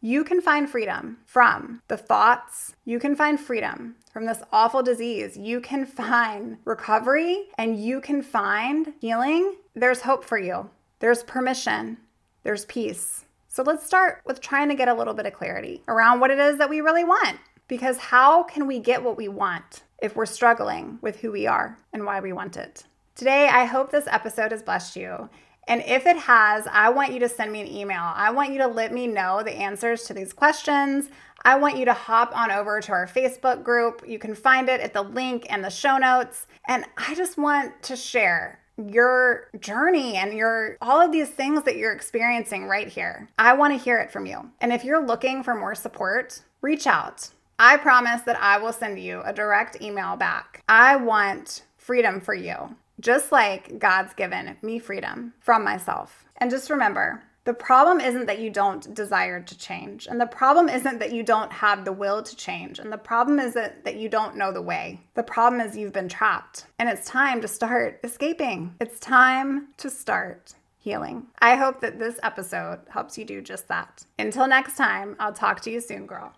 You 0.00 0.22
can 0.22 0.40
find 0.40 0.70
freedom 0.70 1.18
from 1.24 1.82
the 1.88 1.96
thoughts. 1.96 2.76
You 2.84 3.00
can 3.00 3.16
find 3.16 3.38
freedom 3.38 3.96
from 4.12 4.26
this 4.26 4.42
awful 4.52 4.82
disease. 4.82 5.36
You 5.36 5.60
can 5.60 5.84
find 5.84 6.58
recovery 6.64 7.48
and 7.58 7.82
you 7.82 8.00
can 8.00 8.22
find 8.22 8.94
healing. 9.00 9.56
There's 9.74 10.02
hope 10.02 10.24
for 10.24 10.38
you. 10.38 10.70
There's 11.00 11.24
permission. 11.24 11.98
There's 12.44 12.64
peace. 12.66 13.24
So 13.48 13.64
let's 13.64 13.84
start 13.84 14.22
with 14.24 14.40
trying 14.40 14.68
to 14.68 14.76
get 14.76 14.88
a 14.88 14.94
little 14.94 15.14
bit 15.14 15.26
of 15.26 15.32
clarity 15.32 15.82
around 15.88 16.20
what 16.20 16.30
it 16.30 16.38
is 16.38 16.58
that 16.58 16.70
we 16.70 16.80
really 16.80 17.04
want. 17.04 17.38
Because 17.68 17.98
how 17.98 18.42
can 18.42 18.66
we 18.66 18.78
get 18.78 19.04
what 19.04 19.18
we 19.18 19.28
want 19.28 19.82
if 20.02 20.16
we're 20.16 20.26
struggling 20.26 20.98
with 21.02 21.20
who 21.20 21.30
we 21.30 21.46
are 21.46 21.78
and 21.92 22.04
why 22.04 22.20
we 22.20 22.32
want 22.32 22.56
it? 22.56 22.84
Today, 23.14 23.48
I 23.48 23.66
hope 23.66 23.90
this 23.90 24.06
episode 24.06 24.52
has 24.52 24.62
blessed 24.62 24.96
you. 24.96 25.28
And 25.66 25.82
if 25.86 26.06
it 26.06 26.16
has, 26.16 26.66
I 26.72 26.88
want 26.88 27.12
you 27.12 27.20
to 27.20 27.28
send 27.28 27.52
me 27.52 27.60
an 27.60 27.68
email. 27.68 28.00
I 28.14 28.30
want 28.30 28.52
you 28.52 28.58
to 28.58 28.66
let 28.66 28.90
me 28.90 29.06
know 29.06 29.42
the 29.42 29.52
answers 29.52 30.04
to 30.04 30.14
these 30.14 30.32
questions. 30.32 31.10
I 31.44 31.56
want 31.56 31.76
you 31.76 31.84
to 31.84 31.92
hop 31.92 32.34
on 32.34 32.50
over 32.50 32.80
to 32.80 32.92
our 32.92 33.06
Facebook 33.06 33.62
group. 33.62 34.02
You 34.06 34.18
can 34.18 34.34
find 34.34 34.70
it 34.70 34.80
at 34.80 34.94
the 34.94 35.02
link 35.02 35.46
and 35.50 35.62
the 35.62 35.68
show 35.68 35.98
notes. 35.98 36.46
And 36.66 36.86
I 36.96 37.14
just 37.14 37.36
want 37.36 37.82
to 37.82 37.96
share 37.96 38.60
your 38.78 39.48
journey 39.60 40.16
and 40.16 40.32
your 40.32 40.78
all 40.80 41.00
of 41.02 41.12
these 41.12 41.28
things 41.28 41.64
that 41.64 41.76
you're 41.76 41.92
experiencing 41.92 42.66
right 42.66 42.88
here. 42.88 43.28
I 43.38 43.52
want 43.54 43.74
to 43.74 43.84
hear 43.84 43.98
it 43.98 44.10
from 44.10 44.24
you. 44.24 44.50
And 44.60 44.72
if 44.72 44.84
you're 44.84 45.04
looking 45.04 45.42
for 45.42 45.54
more 45.54 45.74
support, 45.74 46.40
reach 46.62 46.86
out. 46.86 47.28
I 47.58 47.76
promise 47.76 48.22
that 48.22 48.40
I 48.40 48.58
will 48.58 48.72
send 48.72 49.00
you 49.00 49.20
a 49.24 49.32
direct 49.32 49.82
email 49.82 50.16
back. 50.16 50.62
I 50.68 50.96
want 50.96 51.62
freedom 51.76 52.20
for 52.20 52.34
you, 52.34 52.76
just 53.00 53.32
like 53.32 53.78
God's 53.78 54.14
given 54.14 54.56
me 54.62 54.78
freedom 54.78 55.34
from 55.40 55.64
myself. 55.64 56.24
And 56.36 56.50
just 56.50 56.70
remember, 56.70 57.24
the 57.44 57.54
problem 57.54 58.00
isn't 58.00 58.26
that 58.26 58.38
you 58.38 58.50
don't 58.50 58.94
desire 58.94 59.40
to 59.40 59.58
change. 59.58 60.06
And 60.06 60.20
the 60.20 60.26
problem 60.26 60.68
isn't 60.68 60.98
that 60.98 61.12
you 61.12 61.22
don't 61.22 61.50
have 61.50 61.84
the 61.84 61.92
will 61.92 62.22
to 62.22 62.36
change. 62.36 62.78
And 62.78 62.92
the 62.92 62.98
problem 62.98 63.40
isn't 63.40 63.84
that 63.84 63.96
you 63.96 64.08
don't 64.08 64.36
know 64.36 64.52
the 64.52 64.62
way. 64.62 65.00
The 65.14 65.22
problem 65.22 65.60
is 65.60 65.76
you've 65.76 65.92
been 65.92 66.08
trapped. 66.08 66.66
And 66.78 66.88
it's 66.88 67.08
time 67.08 67.40
to 67.40 67.48
start 67.48 68.00
escaping. 68.04 68.74
It's 68.80 69.00
time 69.00 69.68
to 69.78 69.90
start 69.90 70.54
healing. 70.76 71.26
I 71.40 71.56
hope 71.56 71.80
that 71.80 71.98
this 71.98 72.20
episode 72.22 72.80
helps 72.88 73.18
you 73.18 73.24
do 73.24 73.40
just 73.40 73.66
that. 73.68 74.04
Until 74.18 74.46
next 74.46 74.76
time, 74.76 75.16
I'll 75.18 75.32
talk 75.32 75.60
to 75.62 75.70
you 75.70 75.80
soon, 75.80 76.06
girl. 76.06 76.34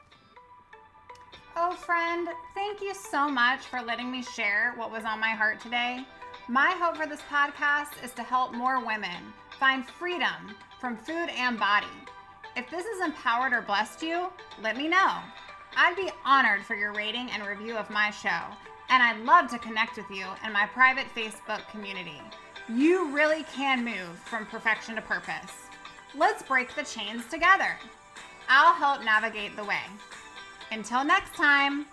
Oh, 1.56 1.72
friend, 1.72 2.28
thank 2.54 2.80
you 2.80 2.94
so 2.94 3.28
much 3.28 3.60
for 3.66 3.82
letting 3.82 4.10
me 4.10 4.22
share 4.22 4.72
what 4.76 4.92
was 4.92 5.04
on 5.04 5.18
my 5.18 5.30
heart 5.30 5.60
today. 5.60 6.04
My 6.48 6.70
hope 6.78 6.96
for 6.96 7.06
this 7.06 7.22
podcast 7.22 8.02
is 8.04 8.12
to 8.12 8.22
help 8.22 8.54
more 8.54 8.84
women 8.84 9.32
find 9.58 9.84
freedom 9.84 10.54
from 10.80 10.96
food 10.96 11.28
and 11.36 11.58
body. 11.58 11.86
If 12.56 12.70
this 12.70 12.86
has 12.86 13.04
empowered 13.04 13.52
or 13.52 13.62
blessed 13.62 14.00
you, 14.00 14.28
let 14.62 14.76
me 14.76 14.86
know. 14.86 15.16
I'd 15.76 15.96
be 15.96 16.10
honored 16.24 16.64
for 16.64 16.76
your 16.76 16.92
rating 16.92 17.30
and 17.32 17.44
review 17.44 17.76
of 17.76 17.90
my 17.90 18.10
show, 18.10 18.42
and 18.88 19.02
I'd 19.02 19.24
love 19.24 19.50
to 19.50 19.58
connect 19.58 19.96
with 19.96 20.10
you 20.10 20.26
in 20.46 20.52
my 20.52 20.66
private 20.66 21.06
Facebook 21.16 21.68
community. 21.70 22.20
You 22.68 23.12
really 23.12 23.44
can 23.52 23.84
move 23.84 24.18
from 24.24 24.46
perfection 24.46 24.94
to 24.94 25.02
purpose. 25.02 25.52
Let's 26.16 26.44
break 26.44 26.74
the 26.76 26.84
chains 26.84 27.26
together. 27.26 27.76
I'll 28.48 28.74
help 28.74 29.04
navigate 29.04 29.56
the 29.56 29.64
way. 29.64 29.82
Until 30.72 31.04
next 31.04 31.34
time, 31.34 31.86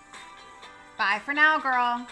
bye 0.98 1.20
for 1.26 1.34
now, 1.34 1.60
girl. 1.60 2.06